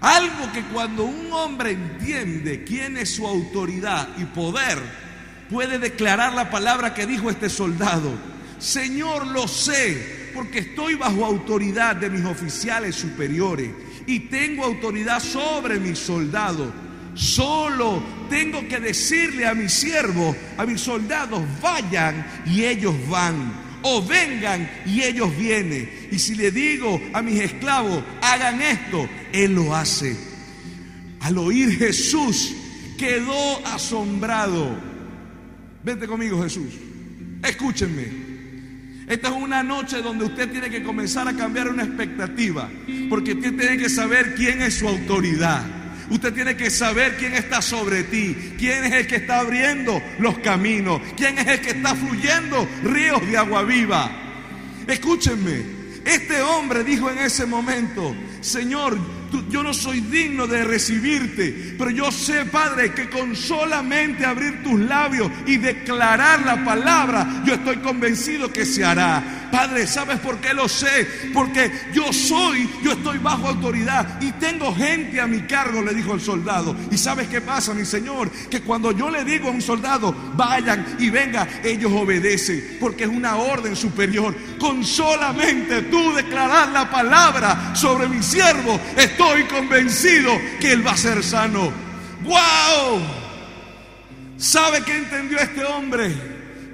Algo 0.00 0.52
que 0.52 0.62
cuando 0.64 1.04
un 1.04 1.32
hombre 1.32 1.70
entiende 1.70 2.64
quién 2.64 2.96
es 2.96 3.14
su 3.14 3.26
autoridad 3.26 4.08
y 4.18 4.24
poder, 4.24 4.78
puede 5.48 5.78
declarar 5.78 6.32
la 6.32 6.50
palabra 6.50 6.92
que 6.92 7.06
dijo 7.06 7.30
este 7.30 7.48
soldado. 7.48 8.12
Señor, 8.58 9.28
lo 9.28 9.46
sé, 9.46 10.30
porque 10.34 10.58
estoy 10.60 10.96
bajo 10.96 11.24
autoridad 11.24 11.96
de 11.96 12.10
mis 12.10 12.24
oficiales 12.24 12.96
superiores 12.96 13.70
y 14.06 14.20
tengo 14.20 14.64
autoridad 14.64 15.20
sobre 15.20 15.78
mis 15.78 15.98
soldados. 15.98 16.68
Solo 17.14 18.02
tengo 18.30 18.66
que 18.66 18.80
decirle 18.80 19.46
a 19.46 19.54
mis 19.54 19.72
siervos, 19.72 20.36
a 20.56 20.64
mis 20.64 20.80
soldados, 20.80 21.42
vayan 21.60 22.26
y 22.46 22.64
ellos 22.64 22.94
van. 23.08 23.71
O 23.82 24.04
vengan 24.04 24.68
y 24.86 25.02
ellos 25.02 25.36
vienen. 25.36 26.08
Y 26.10 26.18
si 26.18 26.34
le 26.34 26.50
digo 26.50 27.00
a 27.12 27.22
mis 27.22 27.40
esclavos, 27.40 28.02
hagan 28.20 28.62
esto, 28.62 29.08
Él 29.32 29.54
lo 29.54 29.74
hace. 29.74 30.16
Al 31.20 31.38
oír 31.38 31.76
Jesús, 31.76 32.54
quedó 32.98 33.66
asombrado. 33.66 34.76
Vente 35.82 36.06
conmigo 36.06 36.42
Jesús. 36.42 36.74
Escúchenme. 37.42 38.32
Esta 39.08 39.28
es 39.28 39.34
una 39.34 39.62
noche 39.62 40.00
donde 40.00 40.24
usted 40.24 40.50
tiene 40.50 40.70
que 40.70 40.82
comenzar 40.82 41.26
a 41.26 41.36
cambiar 41.36 41.68
una 41.68 41.82
expectativa, 41.82 42.70
porque 43.08 43.32
usted 43.32 43.56
tiene 43.56 43.76
que 43.76 43.90
saber 43.90 44.34
quién 44.36 44.62
es 44.62 44.78
su 44.78 44.88
autoridad. 44.88 45.81
Usted 46.12 46.34
tiene 46.34 46.56
que 46.58 46.70
saber 46.70 47.16
quién 47.16 47.32
está 47.32 47.62
sobre 47.62 48.02
ti, 48.02 48.52
quién 48.58 48.84
es 48.84 48.92
el 48.92 49.06
que 49.06 49.16
está 49.16 49.40
abriendo 49.40 50.02
los 50.18 50.38
caminos, 50.40 51.00
quién 51.16 51.38
es 51.38 51.46
el 51.46 51.62
que 51.62 51.70
está 51.70 51.94
fluyendo 51.94 52.68
ríos 52.82 53.26
de 53.26 53.38
agua 53.38 53.62
viva. 53.62 54.10
Escúchenme, 54.86 55.62
este 56.04 56.42
hombre 56.42 56.84
dijo 56.84 57.08
en 57.10 57.16
ese 57.16 57.46
momento, 57.46 58.14
Señor, 58.42 58.98
yo 59.48 59.62
no 59.62 59.72
soy 59.72 60.00
digno 60.00 60.46
de 60.46 60.64
recibirte, 60.64 61.74
pero 61.78 61.90
yo 61.90 62.10
sé, 62.10 62.44
Padre, 62.46 62.92
que 62.92 63.08
con 63.08 63.34
solamente 63.34 64.26
abrir 64.26 64.62
tus 64.62 64.78
labios 64.80 65.30
y 65.46 65.56
declarar 65.56 66.44
la 66.44 66.64
palabra, 66.64 67.42
yo 67.46 67.54
estoy 67.54 67.78
convencido 67.78 68.52
que 68.52 68.66
se 68.66 68.84
hará. 68.84 69.48
Padre, 69.52 69.86
¿sabes 69.86 70.18
por 70.20 70.38
qué 70.38 70.54
lo 70.54 70.66
sé? 70.66 71.06
Porque 71.34 71.70
yo 71.92 72.10
soy, 72.12 72.68
yo 72.82 72.92
estoy 72.92 73.18
bajo 73.18 73.48
autoridad 73.48 74.20
y 74.20 74.32
tengo 74.32 74.74
gente 74.74 75.20
a 75.20 75.26
mi 75.26 75.42
cargo, 75.42 75.82
le 75.82 75.92
dijo 75.92 76.14
el 76.14 76.22
soldado. 76.22 76.74
¿Y 76.90 76.96
sabes 76.96 77.28
qué 77.28 77.42
pasa, 77.42 77.74
mi 77.74 77.84
Señor? 77.84 78.30
Que 78.50 78.62
cuando 78.62 78.92
yo 78.92 79.10
le 79.10 79.24
digo 79.24 79.48
a 79.48 79.52
un 79.52 79.60
soldado, 79.60 80.14
vayan 80.34 80.96
y 80.98 81.10
venga, 81.10 81.46
ellos 81.62 81.92
obedecen, 81.92 82.78
porque 82.80 83.04
es 83.04 83.10
una 83.10 83.36
orden 83.36 83.76
superior. 83.76 84.34
Con 84.58 84.84
solamente 84.84 85.82
tú 85.82 86.14
declarar 86.14 86.70
la 86.70 86.90
palabra 86.90 87.74
sobre 87.74 88.08
mi 88.08 88.22
siervo, 88.32 88.80
estoy 88.96 89.44
convencido 89.44 90.32
que 90.60 90.72
él 90.72 90.86
va 90.86 90.92
a 90.92 90.96
ser 90.96 91.22
sano. 91.22 91.72
¡Wow! 92.24 93.00
¿Sabe 94.38 94.82
qué 94.82 94.96
entendió 94.96 95.38
este 95.38 95.64
hombre? 95.64 96.12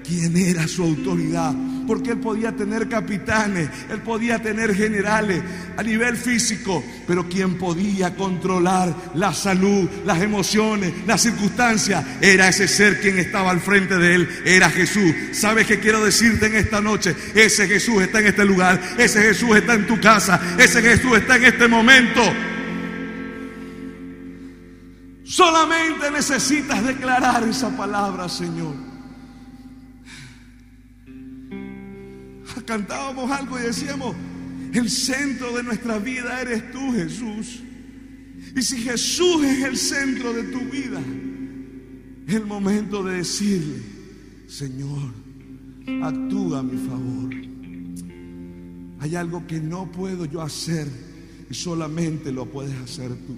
¿Quién 0.06 0.36
era 0.36 0.66
su 0.66 0.84
autoridad? 0.84 1.52
Porque 1.88 2.10
él 2.10 2.18
podía 2.18 2.52
tener 2.52 2.86
capitanes, 2.86 3.70
él 3.90 4.02
podía 4.02 4.42
tener 4.42 4.74
generales 4.74 5.42
a 5.74 5.82
nivel 5.82 6.18
físico, 6.18 6.84
pero 7.06 7.30
quien 7.30 7.56
podía 7.56 8.14
controlar 8.14 8.94
la 9.14 9.32
salud, 9.32 9.88
las 10.04 10.20
emociones, 10.20 10.92
las 11.06 11.22
circunstancias, 11.22 12.04
era 12.20 12.46
ese 12.46 12.68
ser 12.68 13.00
quien 13.00 13.18
estaba 13.18 13.50
al 13.50 13.60
frente 13.60 13.96
de 13.96 14.16
él, 14.16 14.28
era 14.44 14.68
Jesús. 14.68 15.14
¿Sabes 15.32 15.66
qué 15.66 15.80
quiero 15.80 16.04
decirte 16.04 16.46
en 16.46 16.56
esta 16.56 16.82
noche? 16.82 17.16
Ese 17.34 17.66
Jesús 17.66 18.02
está 18.02 18.20
en 18.20 18.26
este 18.26 18.44
lugar, 18.44 18.78
ese 18.98 19.22
Jesús 19.22 19.56
está 19.56 19.72
en 19.72 19.86
tu 19.86 19.98
casa, 19.98 20.38
ese 20.58 20.82
Jesús 20.82 21.16
está 21.16 21.36
en 21.36 21.46
este 21.46 21.68
momento. 21.68 22.20
Solamente 25.24 26.10
necesitas 26.10 26.84
declarar 26.84 27.44
esa 27.44 27.74
palabra, 27.74 28.28
Señor. 28.28 28.87
Cantábamos 32.68 33.30
algo 33.30 33.58
y 33.58 33.62
decíamos, 33.62 34.14
el 34.74 34.90
centro 34.90 35.56
de 35.56 35.62
nuestra 35.62 35.98
vida 35.98 36.42
eres 36.42 36.70
tú, 36.70 36.92
Jesús. 36.92 37.62
Y 38.54 38.60
si 38.60 38.76
Jesús 38.82 39.42
es 39.42 39.64
el 39.64 39.76
centro 39.78 40.34
de 40.34 40.42
tu 40.44 40.60
vida, 40.70 41.00
es 42.26 42.34
el 42.34 42.44
momento 42.44 43.02
de 43.02 43.16
decirle, 43.16 43.80
Señor, 44.46 45.14
actúa 46.02 46.58
a 46.58 46.62
mi 46.62 46.76
favor. 46.86 47.34
Hay 49.00 49.16
algo 49.16 49.46
que 49.46 49.60
no 49.60 49.90
puedo 49.90 50.26
yo 50.26 50.42
hacer 50.42 50.86
y 51.50 51.54
solamente 51.54 52.30
lo 52.32 52.44
puedes 52.44 52.76
hacer 52.76 53.08
tú. 53.08 53.34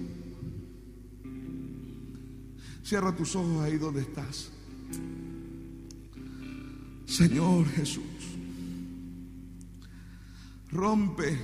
Cierra 2.83 3.15
tus 3.15 3.33
ojos 3.37 3.63
ahí 3.63 3.77
donde 3.77 4.01
estás. 4.01 4.49
Señor 7.05 7.65
Jesús. 7.69 8.03
Rompe, 10.71 11.37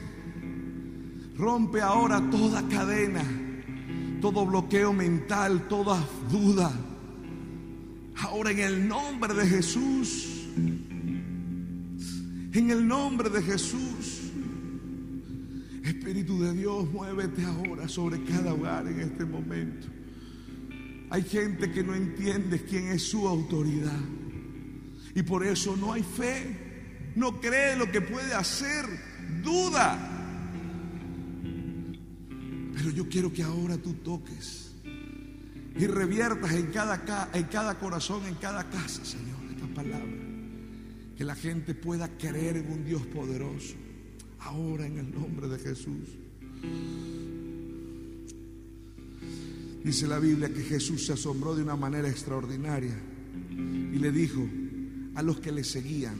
rompe 1.35 1.81
ahora 1.81 2.21
toda 2.31 2.65
cadena, 2.69 3.25
todo 4.21 4.45
bloqueo 4.45 4.93
mental, 4.93 5.67
toda 5.67 6.01
duda. 6.31 6.71
Ahora 8.19 8.51
en 8.51 8.59
el 8.59 8.87
nombre 8.87 9.33
de 9.33 9.45
Jesús, 9.45 10.47
en 10.55 11.51
el 12.71 12.87
nombre 12.87 13.29
de 13.29 13.43
Jesús, 13.43 14.31
Espíritu 15.83 16.41
de 16.41 16.53
Dios, 16.53 16.89
muévete 16.91 17.43
ahora 17.43 17.89
sobre 17.89 18.23
cada 18.23 18.53
hogar 18.53 18.87
en 18.87 19.01
este 19.01 19.25
momento. 19.25 19.87
Hay 21.09 21.23
gente 21.23 21.69
que 21.71 21.83
no 21.83 21.93
entiende 21.93 22.63
quién 22.63 22.87
es 22.87 23.03
su 23.03 23.27
autoridad 23.27 23.99
y 25.13 25.21
por 25.23 25.45
eso 25.45 25.75
no 25.75 25.91
hay 25.91 26.03
fe, 26.03 27.11
no 27.15 27.41
cree 27.41 27.75
lo 27.75 27.91
que 27.91 27.99
puede 27.99 28.33
hacer 28.33 28.85
duda. 29.47 29.97
Pero 32.75 32.89
yo 32.91 33.07
quiero 33.07 33.31
que 33.31 33.43
ahora 33.43 33.77
tú 33.77 33.93
toques 33.93 34.75
y 35.75 35.87
reviertas 35.87 36.51
en 36.53 36.67
cada, 36.67 37.29
en 37.33 37.43
cada 37.45 37.79
corazón, 37.79 38.25
en 38.25 38.35
cada 38.35 38.69
casa, 38.69 39.03
Señor, 39.05 39.39
esta 39.49 39.67
palabra. 39.73 40.25
Que 41.15 41.23
la 41.23 41.35
gente 41.35 41.73
pueda 41.73 42.09
creer 42.17 42.57
en 42.57 42.71
un 42.71 42.85
Dios 42.85 43.05
poderoso. 43.07 43.75
Ahora 44.39 44.85
en 44.85 44.97
el 44.97 45.11
nombre 45.11 45.47
de 45.47 45.57
Jesús. 45.57 46.09
Dice 49.83 50.07
la 50.07 50.19
Biblia 50.19 50.53
que 50.53 50.61
Jesús 50.61 51.05
se 51.05 51.13
asombró 51.13 51.55
de 51.55 51.63
una 51.63 51.75
manera 51.75 52.09
extraordinaria 52.09 52.95
y 53.51 53.97
le 53.97 54.11
dijo 54.11 54.45
a 55.15 55.23
los 55.23 55.39
que 55.39 55.51
le 55.51 55.63
seguían, 55.63 56.15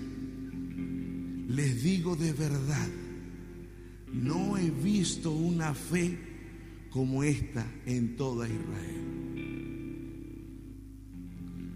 les 1.50 1.84
digo 1.84 2.16
de 2.16 2.34
verdad 2.34 2.88
no 4.14 4.58
he 4.58 4.70
visto 4.70 5.32
una 5.32 5.74
fe 5.74 6.18
como 6.90 7.24
esta 7.24 7.66
en 7.86 8.16
toda 8.16 8.48
Israel. 8.48 9.08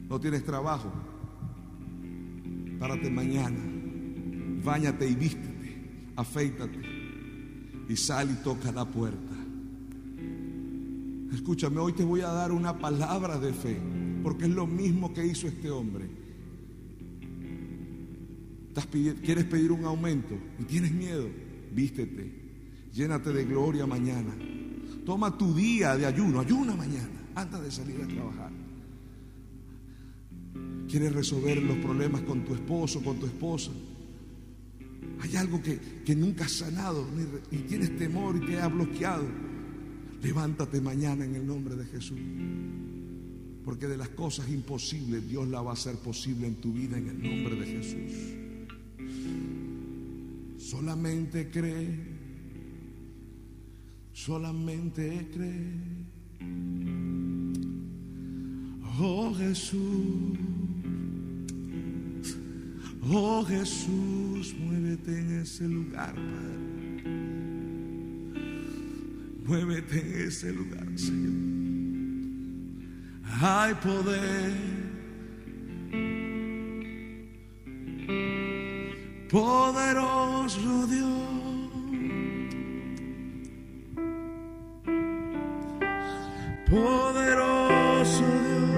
No 0.09 0.19
tienes 0.19 0.43
trabajo. 0.43 0.91
Párate 2.79 3.09
mañana. 3.09 3.59
Báñate 4.63 5.07
y 5.07 5.15
vístete. 5.15 6.11
Afeítate. 6.15 6.79
Y 7.87 7.95
sal 7.95 8.31
y 8.31 8.43
toca 8.43 8.71
la 8.71 8.85
puerta. 8.85 9.35
Escúchame, 11.33 11.79
hoy 11.79 11.93
te 11.93 12.03
voy 12.03 12.21
a 12.21 12.27
dar 12.27 12.51
una 12.51 12.77
palabra 12.77 13.37
de 13.39 13.53
fe. 13.53 13.77
Porque 14.23 14.45
es 14.45 14.51
lo 14.51 14.67
mismo 14.67 15.13
que 15.13 15.25
hizo 15.25 15.47
este 15.47 15.69
hombre. 15.69 16.09
¿Quieres 19.23 19.45
pedir 19.45 19.71
un 19.71 19.85
aumento 19.85 20.35
y 20.59 20.63
tienes 20.63 20.91
miedo? 20.91 21.27
Vístete, 21.71 22.89
llénate 22.93 23.31
de 23.31 23.45
gloria 23.45 23.85
mañana. 23.85 24.35
Toma 25.05 25.37
tu 25.37 25.53
día 25.53 25.97
de 25.97 26.05
ayuno, 26.05 26.39
ayuna 26.39 26.75
mañana, 26.75 27.29
antes 27.35 27.61
de 27.61 27.71
salir 27.71 28.01
a 28.01 28.07
trabajar. 28.07 28.51
¿Quieres 30.87 31.13
resolver 31.13 31.63
los 31.63 31.77
problemas 31.77 32.21
con 32.21 32.43
tu 32.43 32.53
esposo, 32.53 33.01
con 33.01 33.17
tu 33.17 33.25
esposa? 33.25 33.71
Hay 35.21 35.35
algo 35.35 35.61
que, 35.61 35.79
que 36.05 36.15
nunca 36.15 36.45
has 36.45 36.51
sanado 36.51 37.07
y 37.51 37.57
tienes 37.59 37.97
temor 37.97 38.35
y 38.35 38.45
te 38.45 38.59
ha 38.59 38.67
bloqueado. 38.67 39.25
Levántate 40.21 40.81
mañana 40.81 41.25
en 41.25 41.35
el 41.35 41.47
nombre 41.47 41.75
de 41.75 41.85
Jesús. 41.85 42.19
Porque 43.63 43.87
de 43.87 43.97
las 43.97 44.09
cosas 44.09 44.49
imposibles 44.49 45.27
Dios 45.27 45.47
la 45.47 45.61
va 45.61 45.71
a 45.71 45.73
hacer 45.73 45.95
posible 45.95 46.47
en 46.47 46.55
tu 46.55 46.73
vida 46.73 46.97
en 46.97 47.07
el 47.07 47.21
nombre 47.21 47.55
de 47.55 47.65
Jesús. 47.65 48.41
Solamente 50.71 51.49
cree, 51.51 51.99
solamente 54.13 55.27
cree. 55.33 55.73
Oh 58.97 59.35
Jesús, 59.35 60.37
oh 63.03 63.43
Jesús, 63.43 64.55
muévete 64.61 65.19
en 65.19 65.41
ese 65.41 65.67
lugar, 65.67 66.15
Padre. 66.15 67.03
Muévete 69.45 69.99
en 69.99 70.27
ese 70.29 70.53
lugar, 70.53 70.87
Señor. 70.95 71.33
Hay 73.41 73.73
poder. 73.73 74.70
Poderoso 79.31 80.87
Dios. 80.87 81.07
Poderoso 86.69 88.25
Dios. 88.45 88.71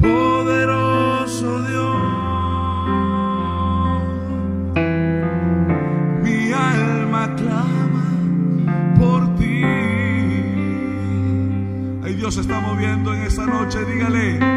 Poderoso 0.00 1.62
Dios. 1.68 1.96
Mi 6.22 6.52
alma 6.52 7.34
clama 7.36 8.06
por 8.98 9.34
ti. 9.36 9.62
Ay, 12.02 12.14
Dios 12.14 12.38
está 12.38 12.60
moviendo 12.60 13.12
en 13.12 13.24
esta 13.24 13.44
noche, 13.44 13.84
dígale. 13.84 14.53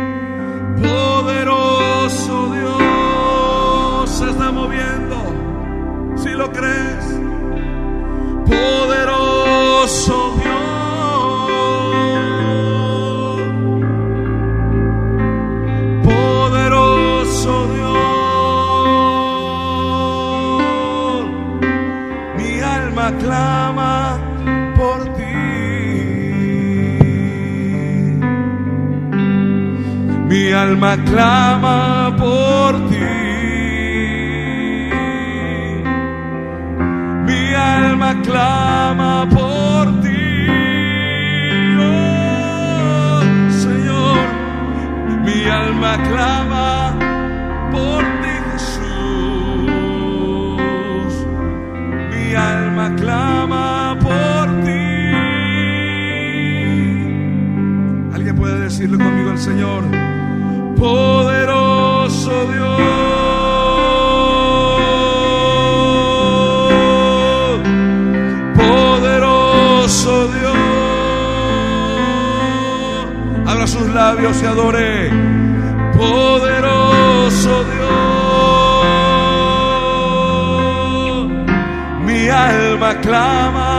Señor? 59.48 59.84
Poderoso 60.76 62.36
Dios. 62.52 62.82
Poderoso 68.58 70.28
Dios. 70.34 70.58
Abra 73.48 73.68
sus 73.68 73.88
labios 73.94 74.44
y 74.44 74.46
adore. 74.46 75.12
Poderoso 75.94 77.64
Dios. 77.72 77.88
Mi 82.06 82.28
alma 82.28 82.96
clama 82.96 83.77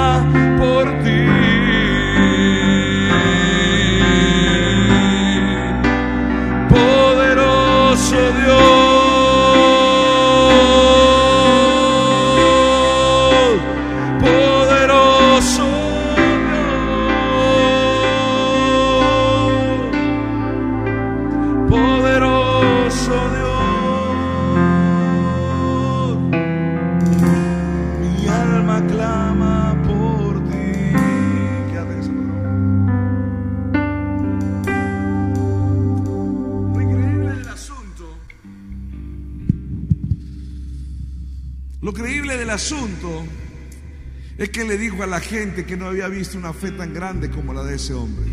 a 45.02 45.06
la 45.06 45.20
gente 45.20 45.64
que 45.64 45.76
no 45.76 45.86
había 45.86 46.08
visto 46.08 46.38
una 46.38 46.52
fe 46.52 46.70
tan 46.72 46.92
grande 46.92 47.30
como 47.30 47.52
la 47.52 47.62
de 47.64 47.76
ese 47.76 47.94
hombre. 47.94 48.26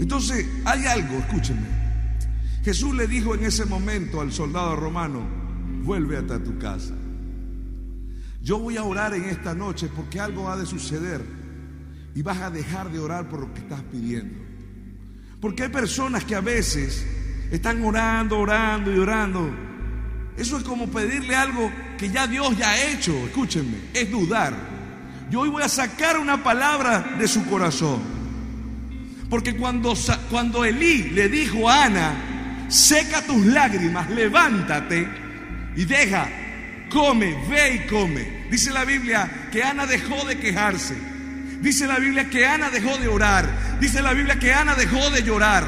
Entonces, 0.00 0.46
hay 0.64 0.84
algo, 0.86 1.18
escúchenme. 1.18 1.66
Jesús 2.64 2.94
le 2.94 3.06
dijo 3.06 3.34
en 3.34 3.44
ese 3.44 3.64
momento 3.66 4.20
al 4.20 4.32
soldado 4.32 4.76
romano, 4.76 5.20
vuelve 5.82 6.16
hasta 6.16 6.42
tu 6.42 6.58
casa. 6.58 6.94
Yo 8.42 8.58
voy 8.58 8.76
a 8.76 8.84
orar 8.84 9.14
en 9.14 9.24
esta 9.24 9.54
noche 9.54 9.88
porque 9.94 10.20
algo 10.20 10.50
ha 10.50 10.56
de 10.56 10.66
suceder 10.66 11.22
y 12.14 12.22
vas 12.22 12.38
a 12.38 12.50
dejar 12.50 12.90
de 12.90 12.98
orar 12.98 13.28
por 13.28 13.40
lo 13.40 13.52
que 13.52 13.60
estás 13.60 13.82
pidiendo. 13.82 14.38
Porque 15.40 15.64
hay 15.64 15.68
personas 15.68 16.24
que 16.24 16.34
a 16.34 16.40
veces 16.40 17.06
están 17.50 17.82
orando, 17.84 18.38
orando 18.38 18.92
y 18.94 18.98
orando. 18.98 19.50
Eso 20.36 20.58
es 20.58 20.64
como 20.64 20.88
pedirle 20.88 21.34
algo 21.34 21.70
ya 22.10 22.26
Dios 22.26 22.56
ya 22.56 22.70
ha 22.70 22.82
hecho. 22.82 23.12
Escúchenme, 23.26 23.78
es 23.92 24.10
dudar. 24.10 24.54
Yo 25.30 25.40
hoy 25.40 25.48
voy 25.48 25.62
a 25.62 25.68
sacar 25.68 26.18
una 26.18 26.42
palabra 26.42 27.16
de 27.18 27.26
su 27.26 27.44
corazón. 27.46 28.02
Porque 29.30 29.56
cuando, 29.56 29.94
cuando 30.30 30.64
Elí 30.64 31.10
le 31.10 31.28
dijo 31.28 31.68
a 31.68 31.84
Ana, 31.84 32.66
seca 32.68 33.22
tus 33.22 33.44
lágrimas, 33.46 34.10
levántate 34.10 35.08
y 35.76 35.84
deja, 35.84 36.28
come, 36.90 37.34
ve 37.48 37.74
y 37.74 37.88
come. 37.88 38.44
Dice 38.50 38.70
la 38.70 38.84
Biblia 38.84 39.48
que 39.50 39.62
Ana 39.62 39.86
dejó 39.86 40.24
de 40.24 40.38
quejarse. 40.38 40.94
Dice 41.60 41.86
la 41.86 41.98
Biblia 41.98 42.28
que 42.28 42.46
Ana 42.46 42.70
dejó 42.70 42.96
de 42.98 43.08
orar. 43.08 43.78
Dice 43.80 44.02
la 44.02 44.12
Biblia 44.12 44.38
que 44.38 44.52
Ana 44.52 44.74
dejó 44.74 45.10
de 45.10 45.22
llorar. 45.22 45.64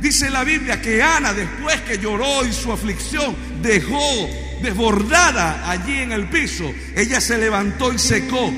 Dice 0.00 0.30
la 0.30 0.44
Biblia 0.44 0.80
que 0.80 1.02
Ana, 1.02 1.32
después 1.32 1.80
que 1.80 1.98
lloró 1.98 2.46
y 2.46 2.52
su 2.52 2.70
aflicción 2.70 3.34
dejó 3.62 4.28
desbordada 4.62 5.70
allí 5.70 5.98
en 5.98 6.12
el 6.12 6.28
piso, 6.28 6.72
ella 6.94 7.20
se 7.20 7.38
levantó 7.38 7.92
y 7.92 7.98
secó 7.98 8.52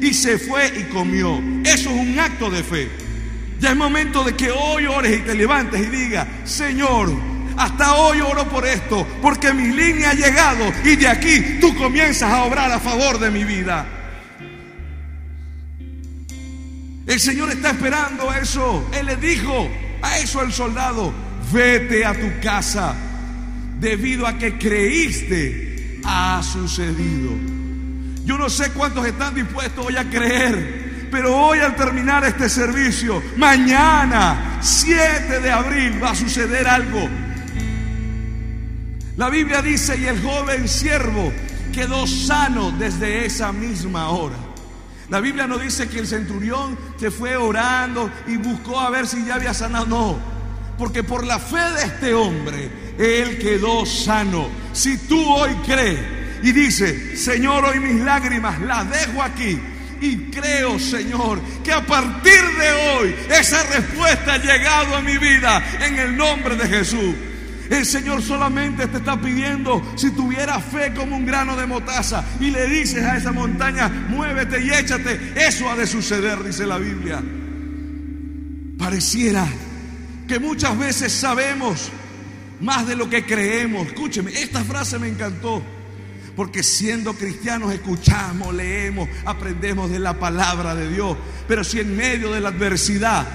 y 0.00 0.12
se 0.12 0.38
fue 0.38 0.72
y 0.78 0.82
comió. 0.84 1.40
Eso 1.64 1.90
es 1.90 1.96
un 1.96 2.18
acto 2.18 2.50
de 2.50 2.62
fe. 2.62 2.88
Ya 3.60 3.70
es 3.70 3.76
momento 3.76 4.24
de 4.24 4.34
que 4.34 4.50
hoy 4.50 4.86
ores 4.86 5.18
y 5.18 5.22
te 5.22 5.34
levantes 5.34 5.80
y 5.80 5.90
digas, 5.90 6.26
Señor, 6.44 7.10
hasta 7.56 7.94
hoy 7.94 8.20
oro 8.20 8.48
por 8.48 8.66
esto, 8.66 9.06
porque 9.22 9.52
mi 9.54 9.68
línea 9.68 10.10
ha 10.10 10.14
llegado 10.14 10.72
y 10.84 10.96
de 10.96 11.08
aquí 11.08 11.58
tú 11.60 11.74
comienzas 11.76 12.30
a 12.30 12.44
obrar 12.44 12.70
a 12.70 12.80
favor 12.80 13.18
de 13.18 13.30
mi 13.30 13.44
vida. 13.44 13.86
El 17.06 17.20
Señor 17.20 17.50
está 17.50 17.70
esperando 17.70 18.32
eso. 18.32 18.88
Él 18.92 19.06
le 19.06 19.16
dijo 19.16 19.68
a 20.02 20.18
eso 20.18 20.40
al 20.40 20.52
soldado, 20.52 21.12
vete 21.52 22.04
a 22.04 22.14
tu 22.14 22.40
casa, 22.42 22.94
debido 23.84 24.26
a 24.26 24.38
que 24.38 24.56
creíste, 24.58 26.00
ha 26.04 26.42
sucedido. 26.42 27.32
Yo 28.24 28.38
no 28.38 28.48
sé 28.48 28.70
cuántos 28.70 29.06
están 29.06 29.34
dispuestos 29.34 29.84
hoy 29.84 29.96
a 29.96 30.08
creer, 30.08 31.08
pero 31.10 31.36
hoy 31.36 31.58
al 31.58 31.76
terminar 31.76 32.24
este 32.24 32.48
servicio, 32.48 33.22
mañana, 33.36 34.58
7 34.62 35.38
de 35.38 35.50
abril, 35.50 36.02
va 36.02 36.12
a 36.12 36.14
suceder 36.14 36.66
algo. 36.66 37.06
La 39.18 39.28
Biblia 39.28 39.60
dice, 39.60 39.98
y 39.98 40.06
el 40.06 40.20
joven 40.22 40.66
siervo 40.66 41.30
quedó 41.74 42.06
sano 42.06 42.72
desde 42.72 43.26
esa 43.26 43.52
misma 43.52 44.08
hora. 44.08 44.36
La 45.10 45.20
Biblia 45.20 45.46
no 45.46 45.58
dice 45.58 45.88
que 45.90 45.98
el 45.98 46.06
centurión 46.06 46.78
se 46.96 47.10
fue 47.10 47.36
orando 47.36 48.10
y 48.26 48.38
buscó 48.38 48.80
a 48.80 48.88
ver 48.88 49.06
si 49.06 49.26
ya 49.26 49.34
había 49.34 49.52
sanado. 49.52 49.84
No, 49.84 50.18
porque 50.78 51.04
por 51.04 51.26
la 51.26 51.38
fe 51.38 51.60
de 51.76 51.82
este 51.82 52.14
hombre, 52.14 52.83
él 52.98 53.38
quedó 53.38 53.84
sano. 53.86 54.48
Si 54.72 54.96
tú 54.98 55.22
hoy 55.22 55.54
crees 55.66 56.00
y 56.42 56.52
dices, 56.52 57.22
Señor, 57.22 57.64
hoy 57.64 57.80
mis 57.80 58.00
lágrimas 58.02 58.60
las 58.60 58.88
dejo 58.90 59.22
aquí. 59.22 59.58
Y 60.00 60.30
creo, 60.30 60.78
Señor, 60.78 61.40
que 61.62 61.72
a 61.72 61.84
partir 61.86 62.40
de 62.58 62.72
hoy 62.72 63.14
esa 63.30 63.62
respuesta 63.62 64.34
ha 64.34 64.38
llegado 64.38 64.96
a 64.96 65.00
mi 65.00 65.16
vida 65.16 65.62
en 65.80 65.98
el 65.98 66.16
nombre 66.16 66.56
de 66.56 66.68
Jesús. 66.68 67.14
El 67.70 67.86
Señor 67.86 68.20
solamente 68.20 68.86
te 68.88 68.98
está 68.98 69.18
pidiendo 69.18 69.82
si 69.96 70.10
tuviera 70.10 70.60
fe 70.60 70.92
como 70.94 71.16
un 71.16 71.24
grano 71.24 71.56
de 71.56 71.66
motaza 71.66 72.22
y 72.38 72.50
le 72.50 72.66
dices 72.66 73.02
a 73.02 73.16
esa 73.16 73.32
montaña, 73.32 73.88
muévete 73.88 74.62
y 74.62 74.70
échate. 74.70 75.32
Eso 75.34 75.70
ha 75.70 75.76
de 75.76 75.86
suceder, 75.86 76.44
dice 76.44 76.66
la 76.66 76.76
Biblia. 76.76 77.22
Pareciera 78.78 79.46
que 80.28 80.38
muchas 80.38 80.76
veces 80.78 81.12
sabemos 81.12 81.90
más 82.60 82.86
de 82.86 82.96
lo 82.96 83.08
que 83.08 83.24
creemos. 83.24 83.86
Escúcheme, 83.88 84.32
esta 84.32 84.64
frase 84.64 84.98
me 84.98 85.08
encantó. 85.08 85.62
Porque 86.36 86.62
siendo 86.62 87.14
cristianos 87.14 87.72
escuchamos, 87.72 88.52
leemos, 88.52 89.08
aprendemos 89.24 89.90
de 89.90 90.00
la 90.00 90.18
palabra 90.18 90.74
de 90.74 90.90
Dios. 90.90 91.16
Pero 91.46 91.62
si 91.62 91.80
en 91.80 91.96
medio 91.96 92.32
de 92.32 92.40
la 92.40 92.48
adversidad 92.48 93.26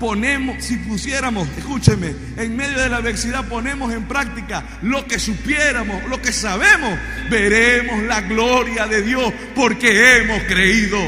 ponemos, 0.00 0.64
si 0.64 0.78
pusiéramos, 0.78 1.46
escúcheme, 1.56 2.14
en 2.38 2.56
medio 2.56 2.80
de 2.80 2.88
la 2.88 2.96
adversidad 2.96 3.46
ponemos 3.46 3.92
en 3.92 4.04
práctica 4.04 4.64
lo 4.82 5.06
que 5.06 5.18
supiéramos, 5.20 6.02
lo 6.08 6.20
que 6.20 6.32
sabemos, 6.32 6.98
veremos 7.30 8.02
la 8.04 8.22
gloria 8.22 8.86
de 8.86 9.02
Dios 9.02 9.32
porque 9.54 10.16
hemos 10.16 10.42
creído. 10.44 10.98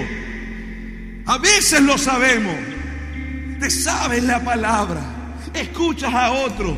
A 1.24 1.38
veces 1.38 1.80
lo 1.80 1.96
sabemos, 1.96 2.54
te 3.58 3.70
sabes 3.70 4.22
la 4.22 4.44
palabra, 4.44 5.00
escuchas 5.54 6.12
a 6.12 6.32
otro, 6.32 6.76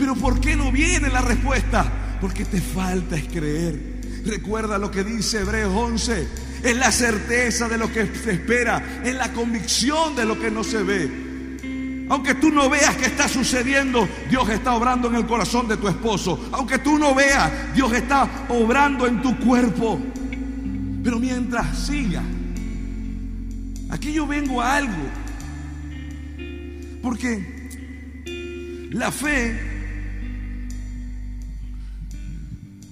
pero 0.00 0.14
¿por 0.14 0.40
qué 0.40 0.56
no 0.56 0.72
viene 0.72 1.10
la 1.10 1.20
respuesta? 1.20 2.16
Porque 2.22 2.46
te 2.46 2.58
falta 2.58 3.16
es 3.16 3.28
creer. 3.28 4.00
Recuerda 4.24 4.78
lo 4.78 4.90
que 4.90 5.04
dice 5.04 5.40
Hebreos 5.40 5.74
11. 5.76 6.28
Es 6.62 6.76
la 6.76 6.90
certeza 6.90 7.68
de 7.68 7.76
lo 7.76 7.92
que 7.92 8.06
se 8.06 8.32
espera, 8.32 9.02
es 9.04 9.14
la 9.14 9.30
convicción 9.32 10.16
de 10.16 10.24
lo 10.24 10.40
que 10.40 10.50
no 10.50 10.64
se 10.64 10.82
ve. 10.82 12.06
Aunque 12.08 12.34
tú 12.34 12.50
no 12.50 12.70
veas 12.70 12.96
que 12.96 13.06
está 13.06 13.28
sucediendo, 13.28 14.08
Dios 14.30 14.48
está 14.48 14.74
obrando 14.74 15.08
en 15.08 15.16
el 15.16 15.26
corazón 15.26 15.68
de 15.68 15.76
tu 15.76 15.86
esposo. 15.86 16.48
Aunque 16.52 16.78
tú 16.78 16.98
no 16.98 17.14
veas, 17.14 17.74
Dios 17.74 17.92
está 17.92 18.46
obrando 18.48 19.06
en 19.06 19.20
tu 19.20 19.38
cuerpo. 19.38 20.00
Pero 21.04 21.18
mientras 21.18 21.78
siga, 21.78 22.22
aquí 23.90 24.14
yo 24.14 24.26
vengo 24.26 24.62
a 24.62 24.76
algo. 24.76 25.02
Porque 27.02 27.68
la 28.92 29.12
fe 29.12 29.69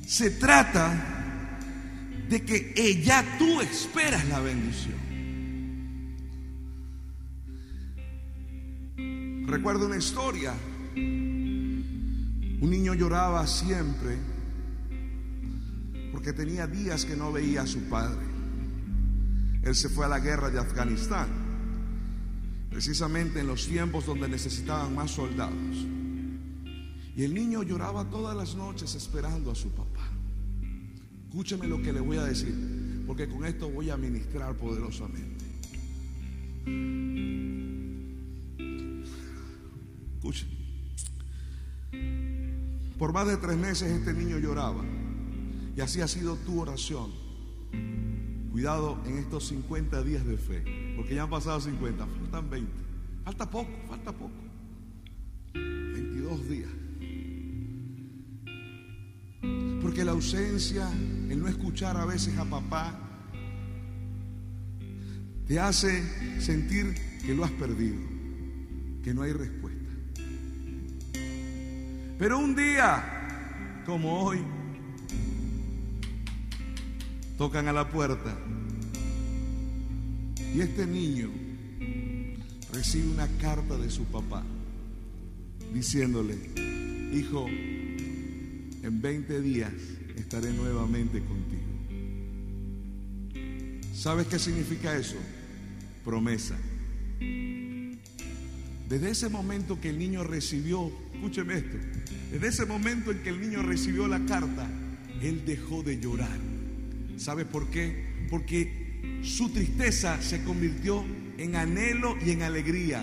se 0.09 0.31
trata 0.31 1.59
de 2.31 2.42
que 2.42 2.73
ella 2.75 3.23
tú 3.38 3.61
esperas 3.61 4.27
la 4.29 4.40
bendición. 4.40 4.97
Recuerdo 9.47 9.85
una 9.85 9.99
historia. 9.99 10.55
Un 10.97 12.71
niño 12.71 12.94
lloraba 12.94 13.47
siempre 13.47 14.16
porque 16.11 16.33
tenía 16.33 16.66
días 16.66 17.05
que 17.05 17.14
no 17.14 17.31
veía 17.31 17.62
a 17.62 17.66
su 17.66 17.81
padre. 17.83 18.25
Él 19.62 19.75
se 19.75 19.90
fue 19.90 20.07
a 20.07 20.09
la 20.09 20.21
guerra 20.21 20.49
de 20.49 20.59
Afganistán, 20.59 21.29
precisamente 22.71 23.40
en 23.40 23.47
los 23.47 23.68
tiempos 23.68 24.07
donde 24.07 24.27
necesitaban 24.27 24.94
más 24.94 25.11
soldados. 25.11 25.97
Y 27.18 27.24
el 27.24 27.35
niño 27.35 27.64
lloraba 27.64 28.09
todas 28.09 28.37
las 28.37 28.54
noches 28.54 28.94
esperando 28.94 29.50
a 29.50 29.54
su 29.57 29.70
papá. 29.70 30.09
Escúcheme 31.24 31.66
lo 31.66 31.83
que 31.83 31.92
le 31.92 31.98
voy 31.98 32.16
a 32.16 32.22
decir, 32.22 32.54
porque 33.09 33.28
con 33.28 33.44
esto 33.44 33.68
voy 33.68 33.90
a 33.90 33.96
ministrar 33.96 34.54
poderosamente. 34.54 35.44
Escuchen. 40.14 40.48
Por 42.96 43.12
más 43.12 43.26
de 43.26 43.37
tres 43.38 43.57
meses 43.57 43.90
este 43.90 44.12
niño 44.12 44.38
lloraba. 44.38 44.85
Y 45.76 45.81
así 45.81 46.00
ha 46.00 46.07
sido 46.07 46.37
tu 46.37 46.61
oración. 46.61 47.11
Cuidado 48.52 48.96
en 49.07 49.18
estos 49.18 49.48
50 49.48 50.04
días 50.04 50.24
de 50.24 50.37
fe. 50.37 50.94
Porque 50.94 51.16
ya 51.16 51.24
han 51.24 51.31
pasado 51.31 51.61
50, 51.61 52.07
faltan 52.07 52.48
20. 52.48 52.72
Falta 53.24 53.50
poco, 53.50 53.72
falta 53.88 54.12
poco. 54.12 54.31
22 55.52 56.48
días. 56.48 56.70
Porque 59.98 60.04
la 60.04 60.12
ausencia, 60.12 60.88
el 61.28 61.40
no 61.40 61.48
escuchar 61.48 61.96
a 61.96 62.04
veces 62.04 62.38
a 62.38 62.44
papá, 62.44 62.96
te 65.44 65.58
hace 65.58 66.40
sentir 66.40 66.94
que 67.26 67.34
lo 67.34 67.44
has 67.44 67.50
perdido, 67.50 67.96
que 69.02 69.12
no 69.12 69.22
hay 69.22 69.32
respuesta. 69.32 69.90
Pero 72.16 72.38
un 72.38 72.54
día, 72.54 73.82
como 73.87 74.22
hoy, 74.22 74.38
tocan 77.37 77.66
a 77.66 77.72
la 77.72 77.88
puerta 77.88 78.38
y 80.54 80.61
este 80.61 80.87
niño 80.87 81.28
recibe 82.72 83.08
una 83.08 83.26
carta 83.40 83.76
de 83.76 83.90
su 83.90 84.04
papá 84.04 84.44
diciéndole, 85.74 86.38
hijo, 87.12 87.48
en 88.82 89.00
20 89.00 89.40
días 89.40 89.72
estaré 90.16 90.52
nuevamente 90.52 91.20
contigo. 91.20 91.62
¿Sabes 93.94 94.26
qué 94.28 94.38
significa 94.38 94.96
eso? 94.96 95.16
Promesa. 96.04 96.56
Desde 98.88 99.10
ese 99.10 99.28
momento 99.28 99.80
que 99.80 99.90
el 99.90 99.98
niño 99.98 100.24
recibió, 100.24 100.90
escúcheme 101.12 101.58
esto, 101.58 101.76
desde 102.30 102.48
ese 102.48 102.64
momento 102.64 103.10
en 103.10 103.22
que 103.22 103.28
el 103.30 103.40
niño 103.40 103.62
recibió 103.62 104.06
la 104.08 104.24
carta, 104.24 104.68
él 105.20 105.42
dejó 105.44 105.82
de 105.82 105.98
llorar. 105.98 106.38
¿Sabes 107.16 107.46
por 107.46 107.68
qué? 107.68 108.26
Porque 108.30 109.20
su 109.22 109.50
tristeza 109.50 110.22
se 110.22 110.42
convirtió 110.44 111.04
en 111.36 111.56
anhelo 111.56 112.16
y 112.24 112.30
en 112.30 112.42
alegría. 112.42 113.02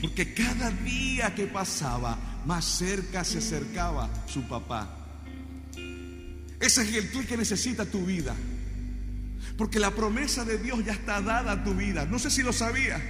Porque 0.00 0.32
cada 0.32 0.70
día 0.70 1.34
que 1.34 1.46
pasaba, 1.46 2.42
más 2.46 2.64
cerca 2.64 3.22
se 3.22 3.38
acercaba 3.38 4.10
su 4.26 4.48
papá. 4.48 4.99
Ese 6.60 6.82
es 6.82 6.94
el 6.94 7.10
tú 7.10 7.24
que 7.26 7.36
necesita 7.36 7.86
tu 7.86 8.04
vida. 8.04 8.36
Porque 9.56 9.80
la 9.80 9.90
promesa 9.94 10.44
de 10.44 10.58
Dios 10.58 10.84
ya 10.84 10.92
está 10.92 11.20
dada 11.20 11.52
a 11.52 11.64
tu 11.64 11.74
vida. 11.74 12.04
No 12.06 12.18
sé 12.18 12.30
si 12.30 12.42
lo 12.42 12.52
sabía. 12.52 13.00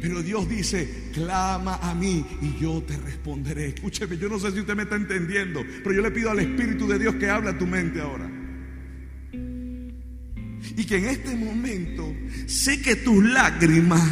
Pero 0.00 0.22
Dios 0.22 0.48
dice, 0.48 1.10
clama 1.12 1.76
a 1.76 1.94
mí 1.94 2.24
y 2.40 2.58
yo 2.60 2.82
te 2.82 2.96
responderé. 2.96 3.68
Escúcheme, 3.68 4.16
yo 4.16 4.28
no 4.28 4.38
sé 4.38 4.50
si 4.52 4.60
usted 4.60 4.74
me 4.74 4.84
está 4.84 4.96
entendiendo, 4.96 5.62
pero 5.82 5.94
yo 5.94 6.00
le 6.00 6.10
pido 6.10 6.30
al 6.30 6.38
Espíritu 6.38 6.88
de 6.88 6.98
Dios 6.98 7.16
que 7.16 7.28
hable 7.28 7.50
a 7.50 7.58
tu 7.58 7.66
mente 7.66 8.00
ahora. 8.00 8.30
Y 9.32 10.84
que 10.84 10.96
en 10.96 11.04
este 11.06 11.36
momento 11.36 12.14
seque 12.46 12.96
tus 12.96 13.22
lágrimas 13.24 14.02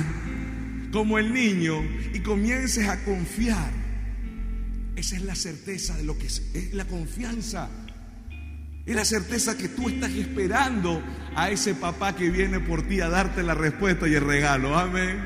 como 0.93 1.19
el 1.19 1.33
niño 1.33 1.83
y 2.13 2.21
comiences 2.21 2.87
a 2.89 3.03
confiar. 3.05 3.71
Esa 4.97 5.17
es 5.17 5.23
la 5.23 5.35
certeza 5.35 5.97
de 5.97 6.05
lo 6.05 6.19
que 6.19 6.27
es 6.27 6.75
la 6.75 6.87
confianza 6.87 7.71
es 8.89 8.97
la 8.97 9.05
certeza 9.05 9.57
que 9.57 9.69
tú 9.69 9.91
estás 9.91 10.11
esperando 10.13 11.03
a 11.37 11.51
ese 11.51 11.75
papá 11.75 12.17
que 12.17 12.31
viene 12.31 12.59
por 12.59 12.83
ti 12.83 13.03
a 13.03 13.11
darte 13.11 13.43
la 13.43 13.53
respuesta 13.53 14.09
y 14.09 14.15
el 14.15 14.25
regalo. 14.25 14.79
Amén. 14.79 15.19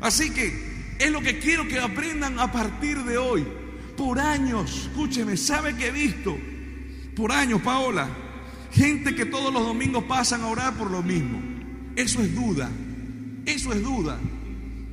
Así 0.00 0.30
que 0.30 0.96
es 0.98 1.10
lo 1.12 1.20
que 1.20 1.38
quiero 1.38 1.68
que 1.68 1.78
aprendan 1.78 2.40
a 2.40 2.50
partir 2.50 3.04
de 3.04 3.16
hoy. 3.16 3.46
Por 3.96 4.18
años, 4.18 4.88
escúcheme, 4.88 5.36
¿sabe 5.36 5.76
que 5.76 5.86
he 5.86 5.90
visto? 5.92 6.36
Por 7.14 7.30
años, 7.30 7.62
Paola, 7.62 8.08
gente 8.72 9.14
que 9.14 9.26
todos 9.26 9.54
los 9.54 9.64
domingos 9.64 10.02
pasan 10.02 10.40
a 10.40 10.48
orar 10.48 10.74
por 10.74 10.90
lo 10.90 11.00
mismo. 11.00 11.40
Eso 11.94 12.22
es 12.22 12.34
duda. 12.34 12.68
Eso 13.46 13.72
es 13.72 13.84
duda. 13.84 14.18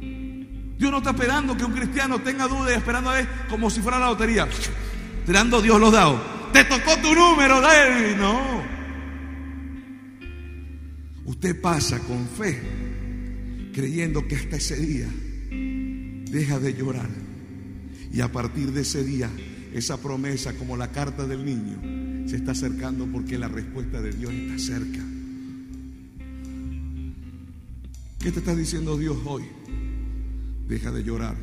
Dios 0.02 0.92
no 0.92 1.00
está 1.00 1.10
esperando 1.10 1.58
que 1.58 1.66
un 1.66 1.74
cristiano 1.74 2.20
tenga 2.20 2.48
duda 2.48 2.72
y 2.72 2.76
esperando 2.76 3.10
a 3.10 3.14
ver 3.14 3.28
como 3.50 3.72
si 3.72 3.82
fuera 3.82 3.98
la 3.98 4.10
lotería. 4.10 4.48
Esperando 5.24 5.64
Dios 5.64 5.80
los 5.80 5.92
dados 5.92 6.41
te 6.52 6.64
tocó 6.66 6.98
tu 7.02 7.14
número, 7.14 7.62
David. 7.62 8.16
No. 8.18 8.62
Usted 11.26 11.60
pasa 11.62 12.00
con 12.00 12.28
fe, 12.28 12.60
creyendo 13.74 14.28
que 14.28 14.36
hasta 14.36 14.58
ese 14.58 14.76
día 14.76 15.08
deja 16.30 16.60
de 16.60 16.74
llorar. 16.74 17.10
Y 18.14 18.22
a 18.22 18.32
partir 18.32 18.72
de 18.72 18.82
ese 18.82 19.04
día, 19.04 19.30
esa 19.74 20.02
promesa, 20.02 20.54
como 20.54 20.76
la 20.76 20.92
carta 20.92 21.26
del 21.26 21.46
niño, 21.46 22.28
se 22.28 22.36
está 22.36 22.52
acercando 22.52 23.06
porque 23.08 23.38
la 23.38 23.48
respuesta 23.48 24.02
de 24.02 24.12
Dios 24.12 24.34
está 24.34 24.60
cerca. 24.60 25.00
¿Qué 28.20 28.32
te 28.32 28.40
está 28.40 28.54
diciendo 28.56 28.98
Dios 28.98 29.18
hoy? 29.26 29.44
Deja 30.68 30.92
de 30.92 31.04
llorar, 31.04 31.36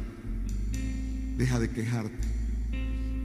deja 1.37 1.59
de 1.59 1.71
quejarte, 1.71 2.29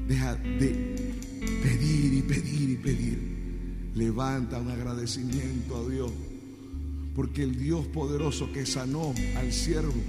deja 0.08 0.36
de 0.36 1.12
Pedir 1.62 2.13
y 2.13 2.21
pedir 2.21 2.69
y 2.69 2.75
pedir. 2.77 3.91
Levanta 3.95 4.60
un 4.60 4.69
agradecimiento 4.69 5.77
a 5.77 5.89
Dios. 5.89 6.12
Porque 7.15 7.43
el 7.43 7.58
Dios 7.58 7.86
poderoso 7.88 8.51
que 8.51 8.65
sanó 8.65 9.13
al 9.38 9.53
siervo, 9.53 10.01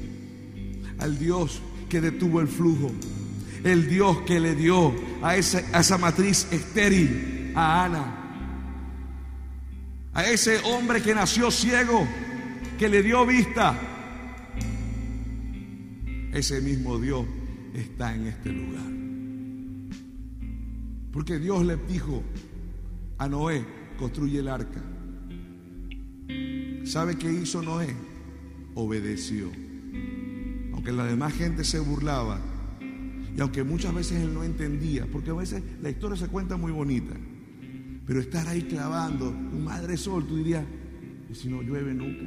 al 0.99 1.19
Dios 1.19 1.61
que 1.89 2.01
detuvo 2.01 2.41
el 2.41 2.49
flujo, 2.49 2.91
el 3.63 3.89
Dios 3.89 4.23
que 4.23 4.41
le 4.41 4.55
dio 4.55 4.95
a 5.23 5.37
esa, 5.37 5.63
a 5.73 5.81
esa 5.81 5.99
matriz 5.99 6.47
estéril, 6.51 7.53
a 7.55 7.85
Ana, 7.85 8.25
a 10.15 10.25
ese 10.31 10.59
hombre 10.61 11.03
que 11.03 11.15
nació 11.15 11.51
ciego, 11.51 12.07
que 12.79 12.89
le 12.89 13.03
dio 13.03 13.27
vista. 13.27 13.79
Ese 16.33 16.61
mismo 16.61 16.99
Dios 16.99 17.27
está 17.75 18.15
en 18.15 18.27
este 18.29 18.51
lugar. 18.51 19.04
Porque 21.15 21.39
Dios 21.39 21.65
le 21.65 21.77
dijo 21.77 22.25
a 23.19 23.29
Noé, 23.29 23.65
construye 23.97 24.41
el 24.41 24.49
arca. 24.49 24.83
¿Sabe 26.85 27.17
qué 27.17 27.33
hizo 27.33 27.63
Noé? 27.63 27.95
Obedeció. 28.75 29.49
Aunque 30.73 30.91
la 30.91 31.05
demás 31.05 31.33
gente 31.35 31.63
se 31.63 31.79
burlaba 31.79 32.41
y 33.37 33.41
aunque 33.41 33.63
muchas 33.63 33.95
veces 33.95 34.23
él 34.23 34.35
no 34.35 34.43
entendía, 34.43 35.07
porque 35.07 35.31
a 35.31 35.35
veces 35.35 35.63
la 35.81 35.89
historia 35.89 36.17
se 36.17 36.27
cuenta 36.27 36.57
muy 36.57 36.73
bonita, 36.73 37.15
pero 38.05 38.21
estar 38.21 38.49
ahí 38.49 38.63
clavando 38.63 39.29
un 39.29 39.63
madre 39.63 39.97
sol, 39.97 40.27
tú 40.27 40.37
dirías, 40.37 40.65
¿y 41.31 41.35
si 41.37 41.49
no 41.49 41.63
llueve 41.63 41.95
nunca? 41.95 42.25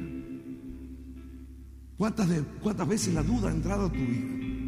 ¿Cuántas, 1.98 2.28
de, 2.30 2.42
¿Cuántas 2.62 2.88
veces 2.88 3.12
la 3.12 3.22
duda 3.22 3.50
ha 3.50 3.52
entrado 3.52 3.86
a 3.86 3.92
tu 3.92 3.98
vida? 3.98 4.67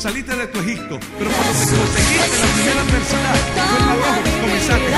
Saliste 0.00 0.34
de 0.34 0.46
tu 0.46 0.60
Egipto, 0.60 0.98
pero 1.18 1.30
cuando 1.30 1.52
te 1.52 1.58
conseguiste 1.76 2.38
la 2.40 2.46
primera 2.54 2.80
adversidad, 2.80 3.36
fue 3.68 3.76
el 3.76 3.84
rojo, 4.00 4.20
comenzaste 4.40 4.94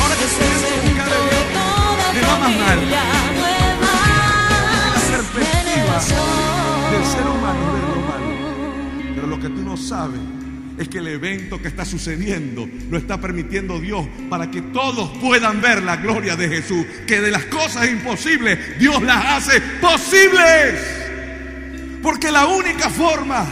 Ahora 0.00 0.14
que 0.14 0.26
comienzas 0.30 0.70
a 0.70 0.78
buscar 0.86 1.08
a 1.08 1.18
Dios, 1.26 1.44
le 2.14 2.20
va 2.22 2.34
más 2.38 2.54
mal. 2.56 2.78
La 2.88 3.02
perspectiva 5.10 5.96
del 6.92 7.04
ser 7.04 7.26
humano 7.26 7.62
es 7.76 7.82
lo 7.90 7.98
malo. 8.06 8.30
Pero 9.16 9.26
lo 9.26 9.40
que 9.40 9.48
tú 9.48 9.62
no 9.64 9.76
sabes 9.76 10.20
es 10.80 10.88
que 10.88 10.98
el 10.98 11.08
evento 11.08 11.60
que 11.60 11.68
está 11.68 11.84
sucediendo 11.84 12.66
lo 12.88 12.96
está 12.96 13.20
permitiendo 13.20 13.78
Dios 13.78 14.06
para 14.30 14.50
que 14.50 14.62
todos 14.62 15.10
puedan 15.18 15.60
ver 15.60 15.82
la 15.82 15.96
gloria 15.96 16.36
de 16.36 16.48
Jesús. 16.48 16.86
Que 17.06 17.20
de 17.20 17.30
las 17.30 17.44
cosas 17.44 17.86
imposibles 17.90 18.78
Dios 18.78 19.02
las 19.02 19.24
hace 19.26 19.60
posibles. 19.78 20.80
Porque 22.02 22.32
la 22.32 22.46
única 22.46 22.88
forma 22.88 23.46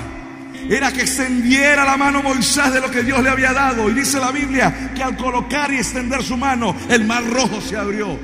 era 0.70 0.90
que 0.90 1.02
extendiera 1.02 1.84
la 1.84 1.98
mano 1.98 2.22
Moisés 2.22 2.72
de 2.72 2.80
lo 2.80 2.90
que 2.90 3.02
Dios 3.02 3.22
le 3.22 3.28
había 3.28 3.52
dado. 3.52 3.90
Y 3.90 3.92
dice 3.94 4.18
la 4.18 4.32
Biblia 4.32 4.92
que 4.94 5.02
al 5.02 5.14
colocar 5.18 5.70
y 5.70 5.76
extender 5.76 6.22
su 6.22 6.38
mano, 6.38 6.74
el 6.88 7.04
mar 7.04 7.28
rojo 7.28 7.60
se 7.60 7.76
abrió. 7.76 8.18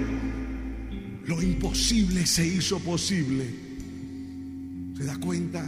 Lo 1.26 1.42
imposible 1.42 2.24
se 2.24 2.46
hizo 2.46 2.78
posible. 2.80 3.44
¿Se 4.96 5.04
da 5.04 5.18
cuenta? 5.18 5.62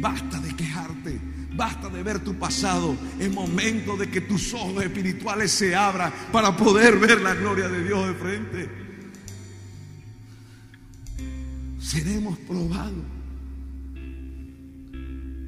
Basta 0.00 0.40
de 0.40 0.56
quejarte. 0.56 1.20
Basta 1.54 1.88
de 1.88 2.02
ver 2.02 2.20
tu 2.20 2.34
pasado. 2.34 2.96
Es 3.18 3.32
momento 3.32 3.96
de 3.96 4.08
que 4.08 4.22
tus 4.22 4.54
ojos 4.54 4.82
espirituales 4.82 5.52
se 5.52 5.74
abran 5.74 6.12
para 6.32 6.56
poder 6.56 6.98
ver 6.98 7.20
la 7.20 7.34
gloria 7.34 7.68
de 7.68 7.84
Dios 7.84 8.06
de 8.06 8.14
frente. 8.14 8.70
Seremos 11.78 12.38
probados. 12.38 13.04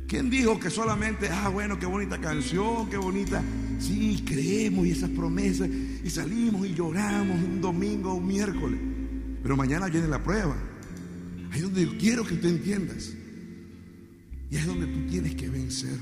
¿Quién 0.06 0.30
dijo 0.30 0.60
que 0.60 0.70
solamente, 0.70 1.28
ah, 1.28 1.48
bueno, 1.48 1.78
qué 1.78 1.86
bonita 1.86 2.20
canción, 2.20 2.88
qué 2.90 2.96
bonita? 2.96 3.42
Sí, 3.80 4.22
creemos 4.24 4.86
y 4.86 4.90
esas 4.90 5.10
promesas 5.10 5.68
y 5.68 6.10
salimos 6.10 6.66
y 6.66 6.74
lloramos 6.74 7.36
un 7.42 7.60
domingo 7.60 8.12
o 8.12 8.14
un 8.16 8.26
miércoles. 8.26 8.78
Pero 9.42 9.56
mañana 9.56 9.88
viene 9.88 10.06
la 10.06 10.22
prueba. 10.22 10.56
Ahí 11.50 11.60
donde 11.60 11.96
quiero 11.96 12.24
que 12.24 12.36
tú 12.36 12.48
entiendas. 12.48 13.12
Y 14.50 14.56
es 14.56 14.66
donde 14.66 14.86
tú 14.86 15.06
tienes 15.08 15.34
que 15.34 15.48
vencer. 15.48 15.98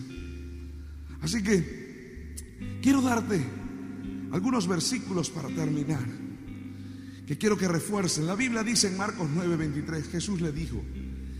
Así 1.20 1.42
que 1.42 2.34
quiero 2.82 3.00
darte 3.00 3.40
algunos 4.32 4.66
versículos 4.66 5.30
para 5.30 5.48
terminar. 5.48 6.06
Que 7.26 7.38
quiero 7.38 7.56
que 7.56 7.68
refuercen. 7.68 8.26
La 8.26 8.34
Biblia 8.34 8.62
dice 8.62 8.88
en 8.88 8.96
Marcos 8.96 9.28
9:23, 9.34 10.10
Jesús 10.10 10.40
le 10.40 10.52
dijo, 10.52 10.82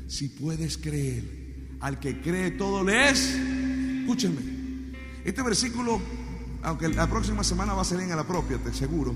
si 0.07 0.29
puedes 0.29 0.79
creer, 0.79 1.25
al 1.81 1.99
que 1.99 2.21
cree 2.21 2.53
todo 2.53 2.85
le 2.85 3.11
es. 3.11 3.35
Escúcheme, 4.01 4.41
este 5.25 5.43
versículo, 5.43 6.01
aunque 6.63 6.89
la 6.89 7.09
próxima 7.09 7.43
semana 7.43 7.75
va 7.75 7.83
a 7.83 7.85
ser 7.85 8.01
en 8.01 8.11
la 8.11 8.27
propia, 8.27 8.59
te 8.59 8.73
seguro. 8.73 9.15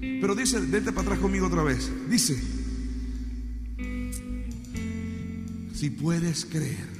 Pero 0.00 0.34
dice, 0.34 0.60
vete 0.60 0.92
para 0.92 1.02
atrás 1.02 1.18
conmigo 1.18 1.46
otra 1.46 1.62
vez. 1.62 1.90
Dice, 2.08 2.36
si 5.74 5.90
puedes 5.90 6.44
creer, 6.44 6.95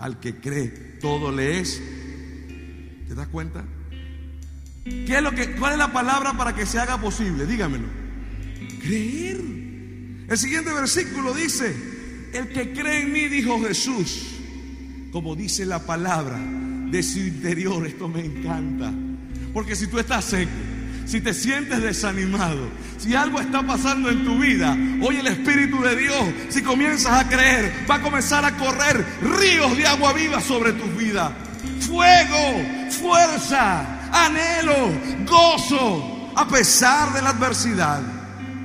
al 0.00 0.18
que 0.18 0.36
cree, 0.36 0.68
todo 1.00 1.30
le 1.30 1.60
es. 1.60 1.80
¿Te 3.06 3.14
das 3.14 3.28
cuenta? 3.28 3.64
¿Qué 4.84 5.16
es 5.16 5.22
lo 5.22 5.32
que, 5.32 5.52
¿Cuál 5.52 5.72
es 5.72 5.78
la 5.78 5.92
palabra 5.92 6.32
para 6.36 6.54
que 6.54 6.66
se 6.66 6.78
haga 6.78 6.98
posible? 7.00 7.46
Dígamelo. 7.46 7.86
Creer. 8.82 9.38
El 10.28 10.38
siguiente 10.38 10.72
versículo 10.72 11.34
dice, 11.34 11.74
el 12.32 12.48
que 12.48 12.72
cree 12.72 13.02
en 13.02 13.12
mí, 13.12 13.28
dijo 13.28 13.60
Jesús, 13.60 14.38
como 15.12 15.36
dice 15.36 15.66
la 15.66 15.84
palabra 15.84 16.38
de 16.38 17.02
su 17.02 17.18
interior, 17.18 17.86
esto 17.86 18.08
me 18.08 18.24
encanta. 18.24 18.92
Porque 19.52 19.76
si 19.76 19.86
tú 19.86 19.98
estás 19.98 20.24
seco, 20.24 20.50
si 21.10 21.20
te 21.20 21.34
sientes 21.34 21.82
desanimado, 21.82 22.68
si 22.96 23.16
algo 23.16 23.40
está 23.40 23.66
pasando 23.66 24.10
en 24.10 24.24
tu 24.24 24.38
vida, 24.38 24.78
hoy 25.02 25.16
el 25.16 25.26
Espíritu 25.26 25.82
de 25.82 25.96
Dios, 25.96 26.24
si 26.50 26.62
comienzas 26.62 27.24
a 27.24 27.28
creer, 27.28 27.84
va 27.90 27.96
a 27.96 28.00
comenzar 28.00 28.44
a 28.44 28.56
correr 28.56 29.04
ríos 29.20 29.76
de 29.76 29.88
agua 29.88 30.12
viva 30.12 30.40
sobre 30.40 30.72
tu 30.72 30.84
vida. 30.96 31.36
Fuego, 31.80 32.88
fuerza, 32.90 34.08
anhelo, 34.12 34.92
gozo, 35.26 36.30
a 36.36 36.46
pesar 36.46 37.12
de 37.12 37.22
la 37.22 37.30
adversidad 37.30 38.00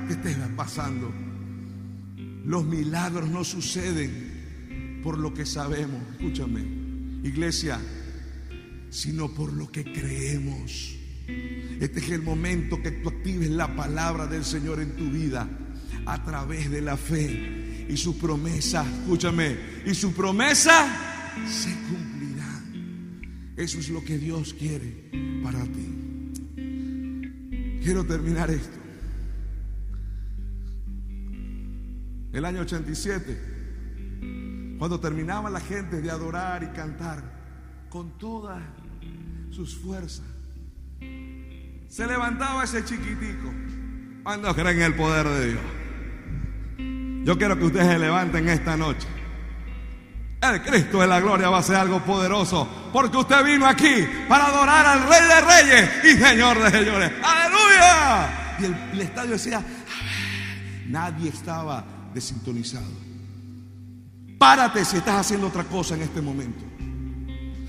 que 0.06 0.12
estés 0.12 0.36
pasando. 0.54 1.12
Los 2.44 2.64
milagros 2.64 3.28
no 3.28 3.42
suceden 3.42 5.00
por 5.02 5.18
lo 5.18 5.34
que 5.34 5.44
sabemos, 5.44 6.00
escúchame, 6.12 6.60
iglesia, 7.24 7.80
sino 8.88 9.34
por 9.34 9.52
lo 9.52 9.68
que 9.68 9.82
creemos. 9.82 10.95
Este 11.26 12.00
es 12.00 12.10
el 12.10 12.22
momento 12.22 12.82
que 12.82 12.90
tú 12.90 13.08
actives 13.08 13.50
la 13.50 13.74
palabra 13.74 14.26
del 14.26 14.44
Señor 14.44 14.80
en 14.80 14.96
tu 14.96 15.10
vida 15.10 15.48
a 16.06 16.24
través 16.24 16.70
de 16.70 16.80
la 16.80 16.96
fe 16.96 17.86
y 17.88 17.96
su 17.96 18.18
promesa, 18.18 18.84
escúchame, 19.00 19.56
y 19.84 19.94
su 19.94 20.12
promesa 20.12 20.86
se 21.46 21.72
cumplirá. 21.88 22.62
Eso 23.56 23.78
es 23.78 23.88
lo 23.90 24.04
que 24.04 24.18
Dios 24.18 24.54
quiere 24.54 25.10
para 25.42 25.62
ti. 25.64 25.92
Quiero 27.82 28.04
terminar 28.04 28.50
esto. 28.50 28.76
El 32.32 32.44
año 32.44 32.60
87, 32.60 34.76
cuando 34.78 35.00
terminaba 35.00 35.50
la 35.50 35.60
gente 35.60 36.02
de 36.02 36.10
adorar 36.10 36.64
y 36.64 36.68
cantar 36.76 37.22
con 37.88 38.18
todas 38.18 38.62
sus 39.50 39.76
fuerzas, 39.76 40.26
se 41.96 42.06
levantaba 42.06 42.64
ese 42.64 42.84
chiquitico. 42.84 43.50
¿Cuándo 44.22 44.54
creen 44.54 44.76
en 44.76 44.82
el 44.82 44.94
poder 44.94 45.26
de 45.26 45.48
Dios? 45.52 45.62
Yo 47.24 47.38
quiero 47.38 47.58
que 47.58 47.64
ustedes 47.64 47.86
se 47.86 47.98
levanten 47.98 48.46
esta 48.50 48.76
noche. 48.76 49.08
El 50.42 50.62
Cristo 50.62 51.00
de 51.00 51.06
la 51.06 51.20
gloria 51.20 51.48
va 51.48 51.58
a 51.58 51.62
ser 51.62 51.76
algo 51.76 52.00
poderoso. 52.00 52.68
Porque 52.92 53.16
usted 53.16 53.42
vino 53.42 53.66
aquí 53.66 54.06
para 54.28 54.48
adorar 54.48 54.84
al 54.84 55.08
Rey 55.08 55.22
de 55.22 55.40
Reyes 55.40 55.90
y 56.04 56.22
Señor 56.22 56.62
de 56.62 56.70
Señores. 56.70 57.12
¡Aleluya! 57.24 58.56
Y 58.58 58.64
el, 58.66 58.74
el 58.92 59.00
estadio 59.00 59.30
decía, 59.30 59.64
nadie 60.88 61.30
estaba 61.30 61.82
desintonizado. 62.12 62.92
Párate 64.38 64.84
si 64.84 64.98
estás 64.98 65.20
haciendo 65.20 65.46
otra 65.46 65.64
cosa 65.64 65.94
en 65.94 66.02
este 66.02 66.20
momento. 66.20 66.62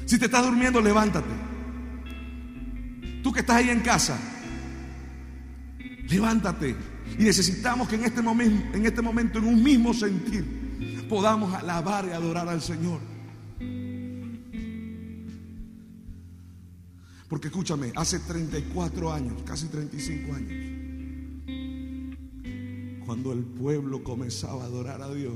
Si 0.06 0.20
te 0.20 0.26
estás 0.26 0.44
durmiendo, 0.44 0.82
levántate. 0.82 1.47
Tú 3.24 3.32
que 3.32 3.42
estás 3.42 3.58
ahí 3.58 3.70
en 3.70 3.82
casa, 3.82 4.20
levántate. 6.10 6.76
Y 7.18 7.24
necesitamos 7.24 7.88
que 7.88 7.96
en 7.96 8.04
este 8.04 8.22
momento, 8.22 8.78
en 8.78 8.86
este 8.86 9.02
momento, 9.02 9.40
en 9.40 9.46
un 9.46 9.64
mismo 9.64 9.94
sentir, 9.94 11.06
podamos 11.10 11.54
alabar 11.54 12.06
y 12.06 12.12
adorar 12.12 12.48
al 12.48 12.62
Señor. 12.62 13.00
Porque 17.28 17.48
escúchame, 17.48 17.92
hace 17.96 18.20
34 18.20 19.12
años, 19.12 19.42
casi 19.46 19.68
35 19.68 20.34
años, 20.34 20.52
cuando 23.06 23.34
el 23.34 23.44
pueblo 23.44 24.04
comenzaba 24.04 24.64
a 24.64 24.68
adorar 24.68 25.02
a 25.02 25.14
Dios, 25.14 25.34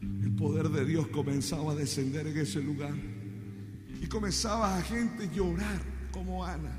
el 0.00 0.34
poder 0.34 0.68
de 0.70 0.84
Dios 0.84 1.08
comenzaba 1.08 1.72
a 1.72 1.74
descender 1.74 2.26
en 2.26 2.38
ese 2.38 2.60
lugar. 2.60 2.94
Y 4.00 4.06
comenzaba 4.06 4.78
a 4.78 4.82
gente 4.82 5.28
llorar 5.34 5.80
como 6.12 6.44
Ana. 6.44 6.72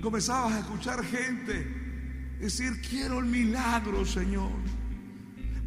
Comenzabas 0.00 0.52
a 0.54 0.58
escuchar 0.60 1.04
gente 1.04 1.66
decir, 2.40 2.80
quiero 2.88 3.20
el 3.20 3.26
milagro, 3.26 4.04
Señor. 4.04 4.52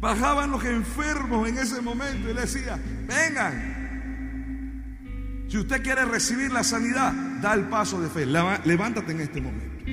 Bajaban 0.00 0.50
los 0.50 0.64
enfermos 0.64 1.48
en 1.48 1.58
ese 1.58 1.80
momento 1.80 2.30
y 2.30 2.34
le 2.34 2.42
decía, 2.42 2.78
vengan. 3.06 3.78
Si 5.48 5.58
usted 5.58 5.82
quiere 5.82 6.04
recibir 6.04 6.52
la 6.52 6.62
sanidad, 6.62 7.12
da 7.40 7.54
el 7.54 7.64
paso 7.64 8.00
de 8.00 8.08
fe. 8.08 8.26
Levántate 8.26 9.12
en 9.12 9.20
este 9.20 9.40
momento. 9.40 9.84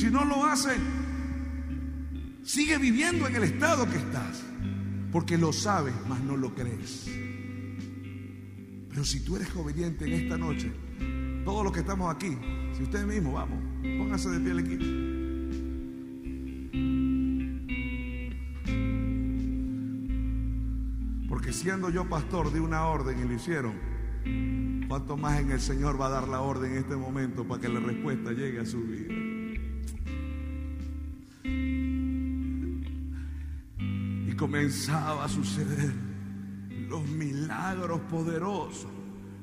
Si 0.00 0.10
no 0.10 0.24
lo 0.24 0.44
hace, 0.46 0.70
sigue 2.42 2.78
viviendo 2.78 3.28
en 3.28 3.36
el 3.36 3.44
estado 3.44 3.88
que 3.88 3.98
estás. 3.98 4.42
Porque 5.12 5.38
lo 5.38 5.52
sabes, 5.52 5.94
mas 6.08 6.20
no 6.20 6.36
lo 6.36 6.54
crees. 6.54 7.08
Pero 8.88 9.04
si 9.04 9.20
tú 9.20 9.36
eres 9.36 9.54
obediente 9.54 10.04
en 10.06 10.12
esta 10.14 10.36
noche, 10.36 10.72
todos 11.48 11.64
los 11.64 11.72
que 11.72 11.80
estamos 11.80 12.14
aquí, 12.14 12.36
si 12.76 12.82
usted 12.82 13.06
mismo, 13.06 13.32
vamos, 13.32 13.58
póngase 13.80 14.28
de 14.28 14.38
pie 14.38 14.50
el 14.50 14.58
equipo. 14.58 14.84
Porque 21.26 21.54
siendo 21.54 21.88
yo 21.88 22.06
pastor 22.06 22.52
de 22.52 22.60
una 22.60 22.84
orden 22.84 23.18
y 23.18 23.24
lo 23.26 23.32
hicieron, 23.32 23.72
¿cuánto 24.88 25.16
más 25.16 25.40
en 25.40 25.50
el 25.52 25.60
Señor 25.62 25.98
va 25.98 26.08
a 26.08 26.10
dar 26.10 26.28
la 26.28 26.42
orden 26.42 26.72
en 26.72 26.78
este 26.80 26.96
momento 26.96 27.48
para 27.48 27.62
que 27.62 27.68
la 27.70 27.80
respuesta 27.80 28.32
llegue 28.32 28.60
a 28.60 28.66
su 28.66 28.82
vida? 28.82 29.14
Y 34.30 34.36
comenzaba 34.36 35.24
a 35.24 35.28
suceder 35.30 35.94
los 36.90 37.08
milagros 37.08 38.00
poderosos, 38.00 38.97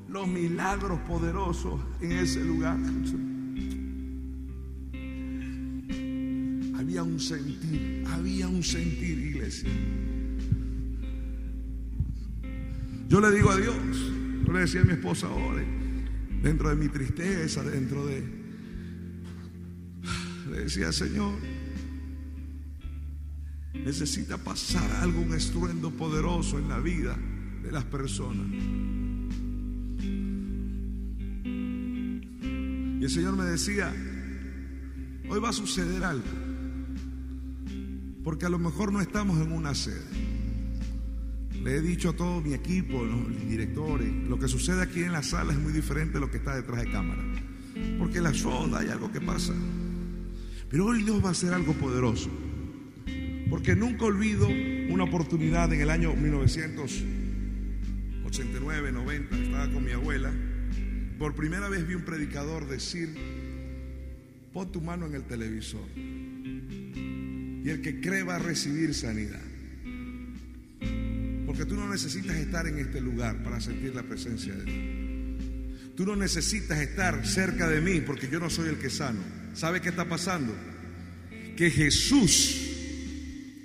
los 0.08 0.28
milagros 0.28 1.00
poderosos 1.00 1.80
en 2.00 2.12
ese 2.12 2.44
lugar. 2.44 2.78
Había 6.78 7.02
un 7.02 7.18
sentir, 7.18 8.04
había 8.06 8.48
un 8.48 8.62
sentir, 8.62 9.18
iglesia. 9.18 9.68
Yo 13.08 13.20
le 13.20 13.30
digo 13.30 13.50
a 13.50 13.56
Dios, 13.56 13.76
yo 14.44 14.52
le 14.52 14.60
decía 14.60 14.80
a 14.80 14.84
mi 14.84 14.92
esposa 14.92 15.28
ahora, 15.28 15.64
dentro 16.42 16.68
de 16.68 16.76
mi 16.76 16.88
tristeza, 16.88 17.62
dentro 17.62 18.06
de... 18.06 18.24
Le 20.50 20.58
decía, 20.60 20.92
Señor, 20.92 21.34
necesita 23.74 24.38
pasar 24.38 24.88
algo, 25.02 25.20
un 25.20 25.34
estruendo 25.34 25.90
poderoso 25.90 26.58
en 26.58 26.68
la 26.68 26.78
vida 26.78 27.16
de 27.62 27.72
las 27.72 27.84
personas. 27.84 28.46
El 33.06 33.12
Señor 33.12 33.36
me 33.36 33.44
decía, 33.44 33.94
hoy 35.28 35.38
va 35.38 35.50
a 35.50 35.52
suceder 35.52 36.02
algo, 36.02 36.24
porque 38.24 38.46
a 38.46 38.48
lo 38.48 38.58
mejor 38.58 38.92
no 38.92 39.00
estamos 39.00 39.40
en 39.40 39.52
una 39.52 39.76
sede. 39.76 40.02
Le 41.62 41.76
he 41.76 41.80
dicho 41.80 42.08
a 42.08 42.14
todo 42.14 42.40
mi 42.40 42.52
equipo, 42.52 43.04
los 43.04 43.48
directores, 43.48 44.12
lo 44.28 44.40
que 44.40 44.48
sucede 44.48 44.82
aquí 44.82 45.04
en 45.04 45.12
la 45.12 45.22
sala 45.22 45.52
es 45.52 45.58
muy 45.60 45.72
diferente 45.72 46.14
de 46.14 46.20
lo 46.20 46.32
que 46.32 46.38
está 46.38 46.56
detrás 46.56 46.82
de 46.82 46.90
cámara. 46.90 47.22
Porque 47.96 48.20
la 48.20 48.34
sonda 48.34 48.80
hay 48.80 48.88
algo 48.88 49.12
que 49.12 49.20
pasa. 49.20 49.54
Pero 50.68 50.86
hoy 50.86 51.04
Dios 51.04 51.24
va 51.24 51.28
a 51.28 51.30
hacer 51.30 51.54
algo 51.54 51.74
poderoso. 51.74 52.28
Porque 53.48 53.76
nunca 53.76 54.06
olvido 54.06 54.48
una 54.90 55.04
oportunidad 55.04 55.72
en 55.72 55.80
el 55.80 55.90
año 55.90 56.12
1989, 56.12 58.90
90, 58.90 59.38
estaba 59.38 59.70
con 59.70 59.84
mi 59.84 59.92
abuela. 59.92 60.32
Por 61.18 61.34
primera 61.34 61.68
vez 61.68 61.86
vi 61.86 61.94
un 61.94 62.04
predicador 62.04 62.68
decir, 62.68 63.14
pon 64.52 64.70
tu 64.70 64.80
mano 64.80 65.06
en 65.06 65.14
el 65.14 65.24
televisor. 65.24 65.88
Y 65.96 67.68
el 67.68 67.80
que 67.80 68.00
cree 68.00 68.22
va 68.22 68.36
a 68.36 68.38
recibir 68.38 68.94
sanidad. 68.94 69.42
Porque 71.46 71.64
tú 71.64 71.74
no 71.74 71.88
necesitas 71.88 72.36
estar 72.36 72.66
en 72.66 72.78
este 72.78 73.00
lugar 73.00 73.42
para 73.42 73.60
sentir 73.60 73.94
la 73.94 74.02
presencia 74.02 74.54
de 74.54 74.64
Dios. 74.64 75.94
Tú 75.96 76.04
no 76.04 76.14
necesitas 76.14 76.78
estar 76.80 77.26
cerca 77.26 77.66
de 77.66 77.80
mí 77.80 78.02
porque 78.02 78.28
yo 78.28 78.38
no 78.38 78.50
soy 78.50 78.68
el 78.68 78.76
que 78.76 78.90
sano. 78.90 79.20
¿Sabe 79.54 79.80
qué 79.80 79.88
está 79.88 80.06
pasando? 80.06 80.54
Que 81.56 81.70
Jesús 81.70 82.60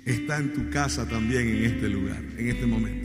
está 0.06 0.38
en 0.38 0.54
tu 0.54 0.70
casa 0.70 1.06
también 1.06 1.46
en 1.48 1.64
este 1.64 1.88
lugar, 1.90 2.24
en 2.38 2.48
este 2.48 2.66
momento. 2.66 3.01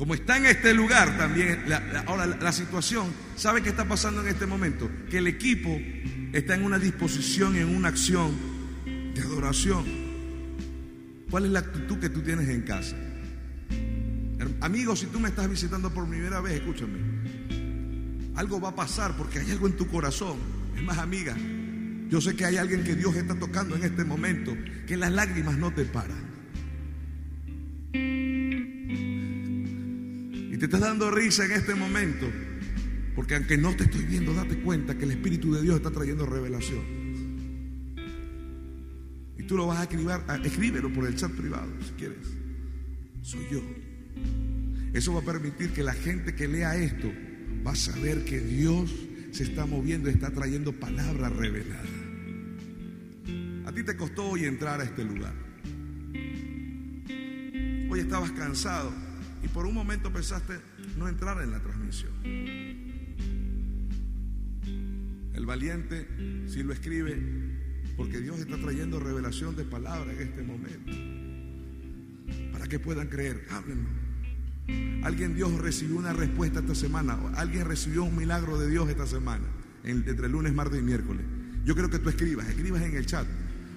Como 0.00 0.14
está 0.14 0.38
en 0.38 0.46
este 0.46 0.72
lugar 0.72 1.18
también, 1.18 1.62
ahora 2.06 2.24
la 2.24 2.52
situación, 2.52 3.12
¿sabe 3.36 3.60
qué 3.60 3.68
está 3.68 3.84
pasando 3.84 4.22
en 4.22 4.28
este 4.28 4.46
momento? 4.46 4.90
Que 5.10 5.18
el 5.18 5.26
equipo 5.26 5.78
está 6.32 6.54
en 6.54 6.64
una 6.64 6.78
disposición, 6.78 7.54
en 7.56 7.68
una 7.68 7.88
acción 7.88 8.30
de 8.86 9.20
adoración. 9.20 9.84
¿Cuál 11.30 11.44
es 11.44 11.50
la 11.50 11.58
actitud 11.58 11.98
que 11.98 12.08
tú 12.08 12.22
tienes 12.22 12.48
en 12.48 12.62
casa? 12.62 12.96
Amigo, 14.62 14.96
si 14.96 15.04
tú 15.04 15.20
me 15.20 15.28
estás 15.28 15.50
visitando 15.50 15.92
por 15.92 16.08
primera 16.08 16.40
vez, 16.40 16.54
escúchame. 16.54 16.98
Algo 18.36 18.58
va 18.58 18.70
a 18.70 18.74
pasar 18.74 19.18
porque 19.18 19.40
hay 19.40 19.50
algo 19.50 19.66
en 19.66 19.76
tu 19.76 19.86
corazón. 19.86 20.38
Es 20.78 20.82
más, 20.82 20.96
amiga, 20.96 21.36
yo 22.08 22.22
sé 22.22 22.34
que 22.34 22.46
hay 22.46 22.56
alguien 22.56 22.84
que 22.84 22.96
Dios 22.96 23.14
está 23.16 23.34
tocando 23.34 23.76
en 23.76 23.84
este 23.84 24.06
momento, 24.06 24.56
que 24.86 24.96
las 24.96 25.12
lágrimas 25.12 25.58
no 25.58 25.74
te 25.74 25.84
paran. 25.84 26.30
Te 30.60 30.66
estás 30.66 30.82
dando 30.82 31.10
risa 31.10 31.46
en 31.46 31.52
este 31.52 31.74
momento, 31.74 32.30
porque 33.14 33.34
aunque 33.34 33.56
no 33.56 33.74
te 33.74 33.84
estoy 33.84 34.04
viendo, 34.04 34.34
date 34.34 34.60
cuenta 34.60 34.94
que 34.94 35.06
el 35.06 35.12
Espíritu 35.12 35.54
de 35.54 35.62
Dios 35.62 35.76
está 35.76 35.90
trayendo 35.90 36.26
revelación. 36.26 36.84
Y 39.38 39.42
tú 39.44 39.56
lo 39.56 39.66
vas 39.66 39.78
a 39.78 39.82
escribir, 39.84 40.10
escríbelo 40.44 40.92
por 40.92 41.06
el 41.06 41.16
chat 41.16 41.30
privado, 41.32 41.72
si 41.82 41.92
quieres. 41.92 42.26
Soy 43.22 43.40
yo. 43.50 43.62
Eso 44.92 45.14
va 45.14 45.20
a 45.20 45.24
permitir 45.24 45.70
que 45.70 45.82
la 45.82 45.94
gente 45.94 46.34
que 46.34 46.46
lea 46.46 46.76
esto 46.76 47.10
va 47.66 47.72
a 47.72 47.76
saber 47.76 48.26
que 48.26 48.38
Dios 48.40 48.94
se 49.32 49.44
está 49.44 49.64
moviendo 49.64 50.10
y 50.10 50.12
está 50.12 50.30
trayendo 50.30 50.78
palabra 50.78 51.30
revelada. 51.30 51.88
A 53.64 53.72
ti 53.72 53.82
te 53.82 53.96
costó 53.96 54.26
hoy 54.26 54.44
entrar 54.44 54.78
a 54.78 54.84
este 54.84 55.04
lugar. 55.04 55.32
Hoy 57.88 58.00
estabas 58.00 58.30
cansado 58.32 58.92
y 59.42 59.48
por 59.48 59.66
un 59.66 59.74
momento 59.74 60.12
pensaste 60.12 60.60
no 60.96 61.08
entrar 61.08 61.42
en 61.42 61.50
la 61.50 61.60
transmisión. 61.60 62.12
El 65.34 65.46
valiente 65.46 66.06
si 66.48 66.62
lo 66.62 66.72
escribe 66.72 67.16
porque 67.96 68.20
Dios 68.20 68.38
está 68.38 68.56
trayendo 68.56 68.98
revelación 68.98 69.56
de 69.56 69.64
palabra 69.64 70.12
en 70.12 70.20
este 70.20 70.42
momento. 70.42 70.92
Para 72.52 72.66
que 72.66 72.78
puedan 72.78 73.08
creer, 73.08 73.46
háblenlo. 73.50 73.88
Alguien 75.02 75.34
Dios 75.34 75.52
recibió 75.60 75.96
una 75.96 76.12
respuesta 76.12 76.60
esta 76.60 76.74
semana. 76.74 77.18
Alguien 77.36 77.64
recibió 77.66 78.04
un 78.04 78.16
milagro 78.16 78.58
de 78.58 78.70
Dios 78.70 78.88
esta 78.88 79.06
semana. 79.06 79.44
Entre 79.84 80.28
lunes, 80.28 80.54
martes 80.54 80.80
y 80.80 80.82
miércoles. 80.82 81.24
Yo 81.64 81.74
creo 81.74 81.90
que 81.90 81.98
tú 81.98 82.08
escribas, 82.08 82.48
escribas 82.48 82.82
en 82.82 82.96
el 82.96 83.06
chat. 83.06 83.26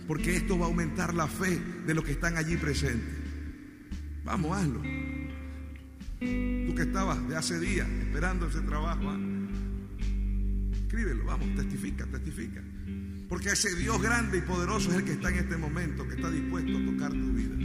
Porque 0.08 0.36
esto 0.36 0.58
va 0.58 0.66
a 0.66 0.70
aumentar 0.70 1.14
la 1.14 1.28
fe 1.28 1.60
de 1.86 1.94
los 1.94 2.04
que 2.04 2.12
están 2.12 2.38
allí 2.38 2.58
presentes. 2.58 3.10
Vamos, 4.24 4.58
hazlo. 4.58 4.82
Tú 6.68 6.76
que 6.76 6.84
estabas 6.84 7.28
de 7.28 7.36
hace 7.36 7.60
días 7.60 7.88
esperando 7.90 8.48
ese 8.48 8.62
trabajo. 8.62 9.10
¿ah? 9.10 9.20
Escríbelo, 10.86 11.26
vamos, 11.26 11.56
testifica, 11.56 12.06
testifica. 12.06 12.62
Porque 13.28 13.50
ese 13.50 13.76
Dios 13.76 14.02
grande 14.02 14.38
y 14.38 14.42
poderoso 14.42 14.92
es 14.92 14.98
el 14.98 15.04
que 15.04 15.14
está 15.14 15.30
en 15.30 15.40
este 15.40 15.58
momento, 15.58 16.08
que 16.08 16.16
está 16.16 16.30
dispuesto 16.30 16.78
a 16.78 16.86
tocar 16.86 17.12
tu 17.12 17.34
vida. 17.34 17.56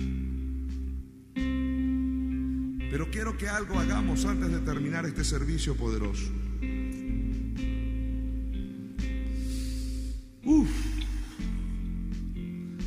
Pero 2.90 3.11
quiero 3.11 3.36
que 3.36 3.48
algo 3.48 3.78
hagamos 3.78 4.24
antes 4.24 4.50
de 4.50 4.61
terminar 4.61 5.04
este 5.04 5.24
servicio 5.24 5.76
poderoso. 5.76 6.32
Uf. 10.44 10.70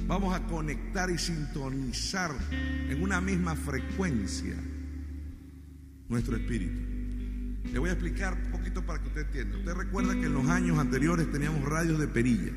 Vamos 0.07 0.35
a 0.35 0.45
conectar 0.47 1.11
y 1.11 1.19
sintonizar 1.19 2.31
en 2.89 3.03
una 3.03 3.21
misma 3.21 3.55
frecuencia 3.55 4.55
nuestro 6.11 6.35
espíritu. 6.35 6.79
Le 7.71 7.79
voy 7.79 7.89
a 7.89 7.93
explicar 7.93 8.37
un 8.45 8.51
poquito 8.51 8.85
para 8.85 9.01
que 9.01 9.07
usted 9.07 9.21
entienda. 9.21 9.57
Usted 9.57 9.73
recuerda 9.73 10.13
que 10.13 10.25
en 10.25 10.33
los 10.33 10.47
años 10.47 10.77
anteriores 10.77 11.31
teníamos 11.31 11.63
radios 11.63 11.99
de 11.99 12.07
perilla 12.07 12.51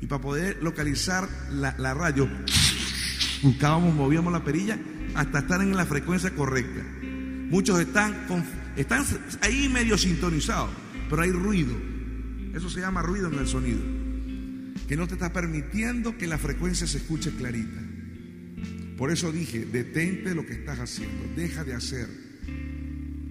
y 0.00 0.06
para 0.06 0.20
poder 0.20 0.62
localizar 0.62 1.28
la, 1.50 1.74
la 1.78 1.94
radio 1.94 2.28
buscábamos, 3.42 3.94
movíamos 3.94 4.32
la 4.32 4.44
perilla 4.44 4.78
hasta 5.14 5.40
estar 5.40 5.60
en 5.62 5.74
la 5.74 5.86
frecuencia 5.86 6.34
correcta. 6.34 6.84
Muchos 7.50 7.80
están, 7.80 8.26
están 8.76 9.04
ahí 9.40 9.68
medio 9.68 9.96
sintonizados, 9.96 10.70
pero 11.08 11.22
hay 11.22 11.30
ruido. 11.30 11.74
Eso 12.54 12.68
se 12.68 12.80
llama 12.80 13.00
ruido 13.02 13.28
en 13.32 13.38
el 13.38 13.48
sonido. 13.48 13.80
Que 14.86 14.96
no 14.96 15.06
te 15.06 15.14
está 15.14 15.32
permitiendo 15.32 16.16
que 16.16 16.26
la 16.26 16.38
frecuencia 16.38 16.86
se 16.86 16.98
escuche 16.98 17.30
clarita. 17.32 17.80
Por 18.96 19.10
eso 19.10 19.32
dije, 19.32 19.64
detente 19.64 20.34
lo 20.34 20.44
que 20.44 20.54
estás 20.54 20.78
haciendo, 20.78 21.34
deja 21.36 21.64
de 21.64 21.74
hacer. 21.74 22.08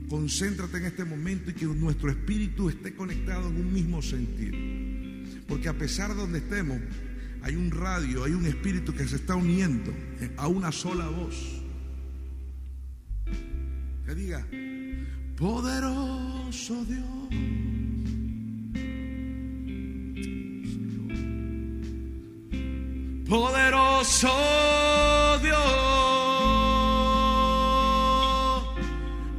Concéntrate 0.10 0.78
en 0.78 0.86
este 0.86 1.04
momento 1.04 1.52
y 1.52 1.54
que 1.54 1.66
nuestro 1.66 2.10
espíritu 2.10 2.70
esté 2.70 2.96
conectado 2.96 3.50
en 3.50 3.58
un 3.58 3.74
mismo 3.74 4.02
sentido. 4.02 4.58
Porque 5.48 5.68
a 5.68 5.78
pesar 5.78 6.10
de 6.12 6.16
donde 6.16 6.40
estemos, 6.40 6.80
hay 7.42 7.56
un 7.56 7.72
radio, 7.72 8.24
hay 8.24 8.32
un 8.34 8.46
espíritu 8.46 8.94
que 8.94 9.08
se 9.08 9.18
está 9.18 9.36
uniendo 9.36 9.94
a 10.38 10.48
una 10.48 10.72
sola 10.72 11.08
voz. 11.10 11.62
Que 14.06 14.16
diga, 14.16 14.48
poderoso 15.38 16.86
Dios. 16.86 17.08
Poderoso 23.28 25.07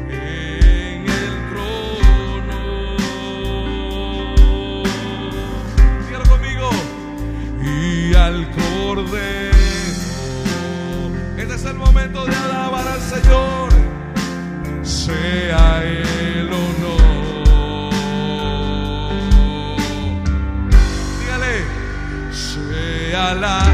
en 0.09 1.07
el 1.09 1.33
trono. 1.51 2.63
Dígalo 6.07 6.25
conmigo. 6.29 6.71
Y 7.63 8.15
al 8.15 8.51
cordero. 8.53 9.40
Sea 23.31 23.35
la 23.35 23.70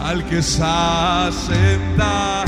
al 0.00 0.24
que 0.26 0.38
está 0.38 1.30
sentado. 1.32 2.44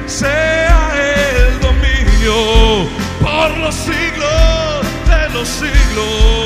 sea 0.05 0.79
el 0.95 1.59
dominio 1.59 2.37
por 3.21 3.49
los 3.57 3.73
siglos 3.73 4.85
de 5.09 5.29
los 5.33 5.47
siglos 5.47 6.44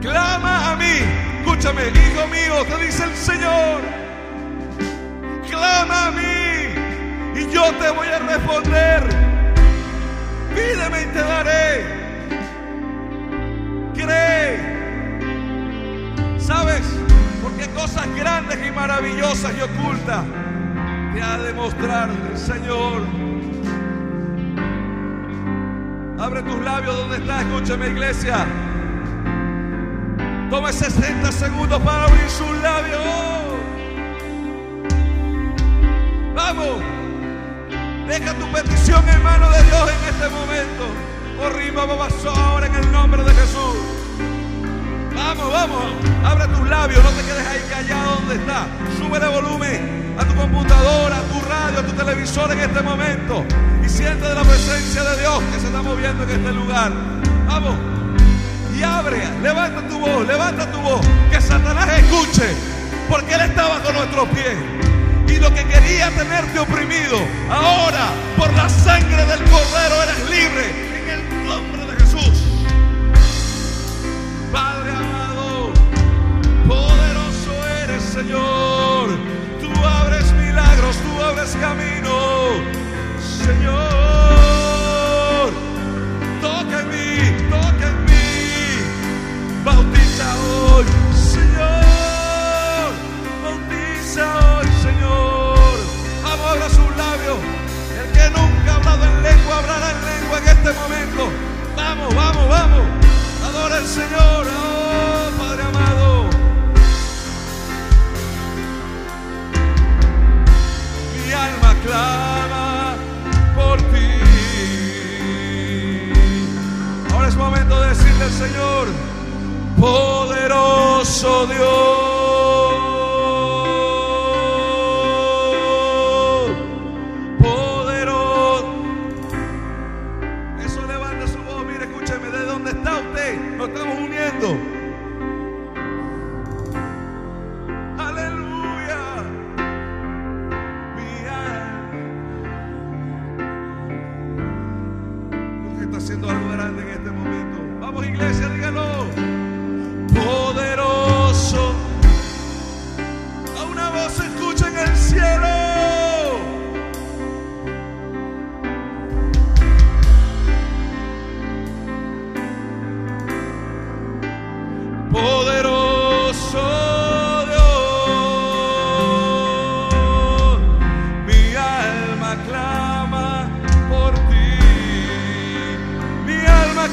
Clama 0.00 0.72
a 0.72 0.76
mí. 0.76 0.84
Escúchame, 1.40 1.82
hijo 1.88 2.26
mío, 2.28 2.64
te 2.66 2.84
dice 2.86 3.04
el 3.04 3.14
Señor. 3.14 3.82
Clama 5.48 6.06
a 6.06 6.10
mí 6.10 7.40
y 7.40 7.52
yo 7.52 7.70
te 7.74 7.90
voy 7.90 8.08
a 8.08 8.18
responder. 8.18 9.02
Pídeme 10.54 11.02
y 11.02 11.06
te 11.06 11.20
daré. 11.20 11.84
Cree. 13.94 14.78
¿Sabes? 16.38 16.82
Porque 17.42 17.68
cosas 17.70 18.06
grandes 18.16 18.58
y 18.66 18.70
maravillosas 18.70 19.52
y 19.54 19.60
ocultas 19.60 20.24
te 21.14 21.22
ha 21.22 21.36
de 21.38 21.52
mostrar 21.52 22.08
el 22.30 22.38
Señor. 22.38 23.02
Abre 26.18 26.42
tus 26.42 26.60
labios 26.62 26.96
donde 26.96 27.18
está, 27.18 27.42
escúchame 27.42 27.88
iglesia. 27.88 28.46
Tome 30.50 30.72
60 30.72 31.30
segundos 31.30 31.78
para 31.82 32.04
abrir 32.04 32.30
sus 32.30 32.50
labios. 32.62 33.02
Vamos. 36.34 36.82
Deja 38.08 38.32
tu 38.32 38.50
petición 38.50 39.06
en 39.10 39.22
manos 39.22 39.52
de 39.54 39.62
Dios 39.64 39.90
en 39.90 40.08
este 40.08 40.28
momento. 40.30 40.84
Arriba, 41.44 41.84
babazo, 41.84 42.30
ahora 42.30 42.66
en 42.66 42.74
el 42.76 42.90
nombre 42.92 43.22
de 43.24 43.30
Jesús. 43.30 43.76
Vamos, 45.14 45.52
vamos. 45.52 45.84
Abre 46.24 46.48
tus 46.48 46.66
labios. 46.66 47.04
No 47.04 47.10
te 47.10 47.22
quedes 47.26 47.46
ahí 47.46 47.60
callado 47.68 48.14
donde 48.14 48.36
está. 48.36 48.66
Sube 48.96 49.18
el 49.18 49.28
volumen 49.28 50.16
a 50.18 50.24
tu 50.24 50.34
computadora, 50.34 51.18
a 51.18 51.22
tu 51.24 51.40
radio, 51.46 51.80
a 51.80 51.82
tu 51.82 51.92
televisor 51.92 52.50
en 52.52 52.60
este 52.60 52.80
momento. 52.80 53.44
Y 53.84 53.88
siente 53.90 54.26
de 54.26 54.34
la 54.34 54.42
presencia 54.44 55.04
de 55.04 55.20
Dios 55.20 55.42
que 55.52 55.60
se 55.60 55.66
está 55.66 55.82
moviendo 55.82 56.22
en 56.24 56.30
este 56.30 56.52
lugar. 56.52 56.90
Vamos 57.46 57.97
y 58.78 58.82
abre, 58.82 59.18
levanta 59.42 59.88
tu 59.88 59.98
voz, 59.98 60.26
levanta 60.26 60.70
tu 60.70 60.80
voz, 60.80 61.00
que 61.30 61.40
Satanás 61.40 61.88
escuche, 61.98 62.54
porque 63.08 63.34
Él 63.34 63.40
está 63.40 63.66
bajo 63.66 63.92
nuestros 63.92 64.28
pies. 64.28 64.56
Y 65.26 65.40
lo 65.40 65.52
que 65.52 65.64
quería 65.64 66.10
tenerte 66.10 66.58
oprimido, 66.58 67.18
ahora 67.50 68.10
por 68.36 68.52
la 68.54 68.68
sangre 68.68 69.24
del 69.26 69.42
Cordero 69.44 70.02
eres 70.02 70.30
libre, 70.30 70.70
en 71.00 71.10
el 71.10 71.44
nombre 71.44 71.86
de 71.86 71.96
Jesús. 71.96 72.44
Padre 74.52 74.92
amado, 74.92 75.72
poderoso 76.66 77.66
eres 77.82 78.02
Señor, 78.02 79.10
tú 79.60 79.70
abres 79.84 80.32
milagros, 80.32 80.96
tú 80.98 81.22
abres 81.22 81.56
camino, 81.60 82.62
Señor. 83.44 83.88
Toca 86.40 86.80
en 86.80 86.88
mí, 86.88 87.37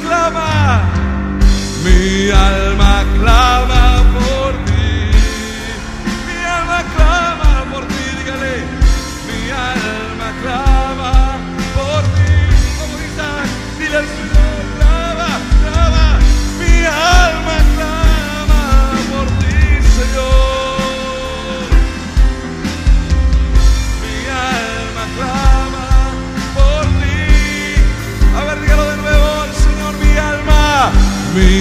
clama. 0.04 0.82
Mi 1.84 2.30
alma 2.30 3.04
clama 3.20 3.55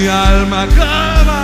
Mi 0.05 0.11
alma 0.11 0.66
clama, 0.66 1.43